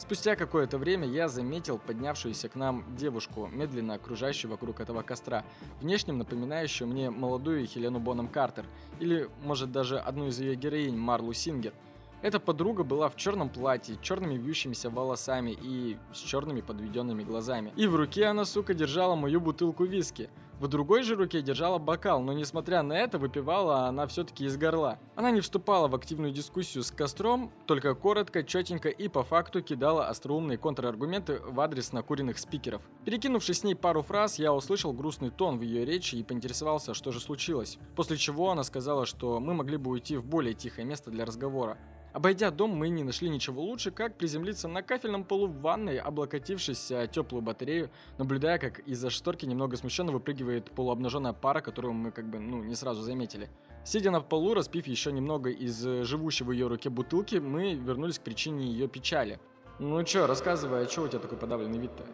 Спустя 0.00 0.34
какое-то 0.34 0.78
время 0.78 1.06
я 1.06 1.28
заметил 1.28 1.76
поднявшуюся 1.76 2.48
к 2.48 2.54
нам 2.54 2.86
девушку, 2.96 3.48
медленно 3.52 3.92
окружающую 3.92 4.50
вокруг 4.50 4.80
этого 4.80 5.02
костра, 5.02 5.44
внешне 5.82 6.14
напоминающую 6.14 6.88
мне 6.88 7.10
молодую 7.10 7.66
Хелену 7.66 8.00
Боном 8.00 8.26
Картер, 8.26 8.64
или, 8.98 9.28
может, 9.42 9.72
даже 9.72 9.98
одну 9.98 10.28
из 10.28 10.40
ее 10.40 10.54
героинь, 10.54 10.96
Марлу 10.96 11.34
Сингер– 11.34 11.74
эта 12.22 12.38
подруга 12.38 12.84
была 12.84 13.08
в 13.08 13.16
черном 13.16 13.48
платье, 13.48 13.96
черными 14.02 14.34
вьющимися 14.36 14.90
волосами 14.90 15.56
и 15.58 15.96
с 16.12 16.18
черными 16.18 16.60
подведенными 16.60 17.22
глазами. 17.22 17.72
И 17.76 17.86
в 17.86 17.96
руке 17.96 18.26
она, 18.26 18.44
сука, 18.44 18.74
держала 18.74 19.14
мою 19.16 19.40
бутылку 19.40 19.84
виски. 19.84 20.28
В 20.60 20.68
другой 20.68 21.02
же 21.04 21.16
руке 21.16 21.40
держала 21.40 21.78
бокал, 21.78 22.20
но 22.20 22.34
несмотря 22.34 22.82
на 22.82 22.92
это, 22.92 23.16
выпивала 23.18 23.86
она 23.86 24.06
все-таки 24.06 24.44
из 24.44 24.58
горла. 24.58 24.98
Она 25.16 25.30
не 25.30 25.40
вступала 25.40 25.88
в 25.88 25.94
активную 25.94 26.34
дискуссию 26.34 26.84
с 26.84 26.90
Костром, 26.90 27.50
только 27.66 27.94
коротко, 27.94 28.44
четенько 28.44 28.90
и 28.90 29.08
по 29.08 29.22
факту 29.22 29.62
кидала 29.62 30.08
остроумные 30.08 30.58
контраргументы 30.58 31.40
в 31.42 31.58
адрес 31.60 31.92
накуренных 31.92 32.38
спикеров. 32.38 32.82
Перекинувшись 33.06 33.60
с 33.60 33.64
ней 33.64 33.74
пару 33.74 34.02
фраз, 34.02 34.38
я 34.38 34.52
услышал 34.52 34.92
грустный 34.92 35.30
тон 35.30 35.58
в 35.58 35.62
ее 35.62 35.86
речи 35.86 36.16
и 36.16 36.22
поинтересовался, 36.22 36.92
что 36.92 37.10
же 37.10 37.20
случилось. 37.20 37.78
После 37.96 38.18
чего 38.18 38.50
она 38.50 38.62
сказала, 38.62 39.06
что 39.06 39.40
мы 39.40 39.54
могли 39.54 39.78
бы 39.78 39.90
уйти 39.90 40.18
в 40.18 40.26
более 40.26 40.52
тихое 40.52 40.86
место 40.86 41.10
для 41.10 41.24
разговора. 41.24 41.78
Обойдя 42.12 42.50
дом, 42.50 42.70
мы 42.70 42.88
не 42.88 43.04
нашли 43.04 43.28
ничего 43.28 43.62
лучше, 43.62 43.92
как 43.92 44.16
приземлиться 44.16 44.66
на 44.66 44.82
кафельном 44.82 45.22
полу 45.22 45.46
в 45.46 45.60
ванной, 45.60 45.98
облокотившись 45.98 46.90
о 46.90 47.06
теплую 47.06 47.42
батарею, 47.42 47.90
наблюдая, 48.18 48.58
как 48.58 48.80
из-за 48.80 49.10
шторки 49.10 49.46
немного 49.46 49.76
смущенно 49.76 50.10
выпрыгивает 50.10 50.72
полуобнаженная 50.72 51.32
пара, 51.32 51.60
которую 51.60 51.94
мы 51.94 52.10
как 52.10 52.28
бы, 52.28 52.40
ну, 52.40 52.64
не 52.64 52.74
сразу 52.74 53.02
заметили. 53.02 53.48
Сидя 53.84 54.10
на 54.10 54.20
полу, 54.20 54.54
распив 54.54 54.88
еще 54.88 55.12
немного 55.12 55.50
из 55.50 55.80
живущей 55.80 56.44
в 56.44 56.50
ее 56.50 56.66
руке 56.66 56.90
бутылки, 56.90 57.36
мы 57.36 57.74
вернулись 57.74 58.18
к 58.18 58.22
причине 58.22 58.66
ее 58.66 58.88
печали. 58.88 59.38
Ну 59.78 60.02
чё, 60.02 60.26
рассказывай, 60.26 60.82
а 60.82 60.86
чё 60.86 61.04
у 61.04 61.08
тебя 61.08 61.20
такой 61.20 61.38
подавленный 61.38 61.78
вид-то? 61.78 62.04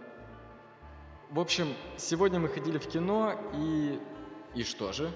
В 1.30 1.40
общем, 1.40 1.68
сегодня 1.96 2.38
мы 2.38 2.48
ходили 2.48 2.78
в 2.78 2.86
кино 2.86 3.34
и... 3.54 3.98
И 4.54 4.62
что 4.62 4.92
же? 4.92 5.10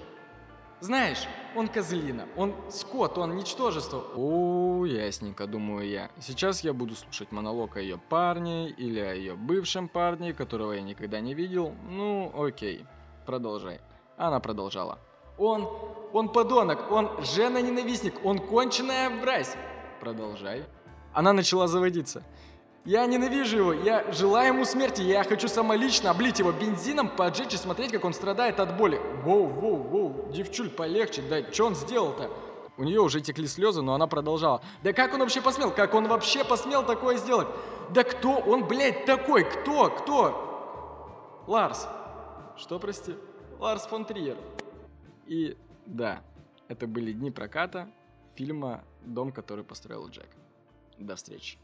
Знаешь, 0.81 1.27
он 1.55 1.67
козлина, 1.67 2.27
он 2.35 2.55
скот, 2.71 3.15
он 3.19 3.35
ничтожество. 3.35 4.03
О, 4.15 4.83
ясненько, 4.85 5.45
думаю 5.45 5.87
я. 5.87 6.09
Сейчас 6.19 6.63
я 6.63 6.73
буду 6.73 6.95
слушать 6.95 7.31
монолог 7.31 7.77
о 7.77 7.81
ее 7.81 7.99
парне 7.99 8.71
или 8.71 8.99
о 8.99 9.13
ее 9.13 9.35
бывшем 9.35 9.87
парне, 9.87 10.33
которого 10.33 10.71
я 10.71 10.81
никогда 10.81 11.19
не 11.19 11.35
видел. 11.35 11.75
Ну, 11.87 12.33
окей, 12.35 12.83
продолжай. 13.27 13.79
Она 14.17 14.39
продолжала. 14.39 14.97
Он, 15.37 15.69
он 16.13 16.29
подонок, 16.29 16.91
он 16.91 17.11
жена-ненавистник, 17.23 18.25
он 18.25 18.39
конченая 18.39 19.11
мразь. 19.11 19.55
Продолжай. 19.99 20.65
Она 21.13 21.31
начала 21.31 21.67
заводиться. 21.67 22.23
Я 22.83 23.05
ненавижу 23.05 23.57
его, 23.57 23.73
я 23.73 24.11
желаю 24.11 24.53
ему 24.53 24.65
смерти, 24.65 25.01
я 25.01 25.23
хочу 25.23 25.47
самолично 25.47 26.09
облить 26.09 26.39
его 26.39 26.51
бензином, 26.51 27.15
поджечь 27.15 27.53
и 27.53 27.57
смотреть, 27.57 27.91
как 27.91 28.03
он 28.03 28.13
страдает 28.13 28.59
от 28.59 28.75
боли. 28.75 28.99
Воу, 29.23 29.45
воу, 29.45 29.75
воу, 29.75 30.31
девчуль, 30.31 30.69
полегче, 30.69 31.21
да 31.21 31.43
что 31.51 31.67
он 31.67 31.75
сделал-то? 31.75 32.31
У 32.77 32.83
нее 32.83 32.99
уже 32.99 33.21
текли 33.21 33.45
слезы, 33.45 33.83
но 33.83 33.93
она 33.93 34.07
продолжала. 34.07 34.63
Да 34.81 34.93
как 34.93 35.13
он 35.13 35.19
вообще 35.19 35.41
посмел? 35.41 35.69
Как 35.69 35.93
он 35.93 36.07
вообще 36.07 36.43
посмел 36.43 36.83
такое 36.83 37.17
сделать? 37.17 37.47
Да 37.91 38.03
кто 38.03 38.37
он, 38.39 38.67
блядь, 38.67 39.05
такой? 39.05 39.43
Кто? 39.43 39.91
Кто? 39.91 41.43
Ларс. 41.45 41.87
Что, 42.57 42.79
прости? 42.79 43.13
Ларс 43.59 43.85
фон 43.85 44.05
Триер. 44.05 44.37
И 45.27 45.55
да, 45.85 46.23
это 46.67 46.87
были 46.87 47.11
дни 47.11 47.29
проката 47.29 47.87
фильма 48.33 48.83
«Дом, 49.03 49.31
который 49.31 49.63
построил 49.63 50.07
Джек». 50.07 50.29
До 50.97 51.15
встречи. 51.15 51.59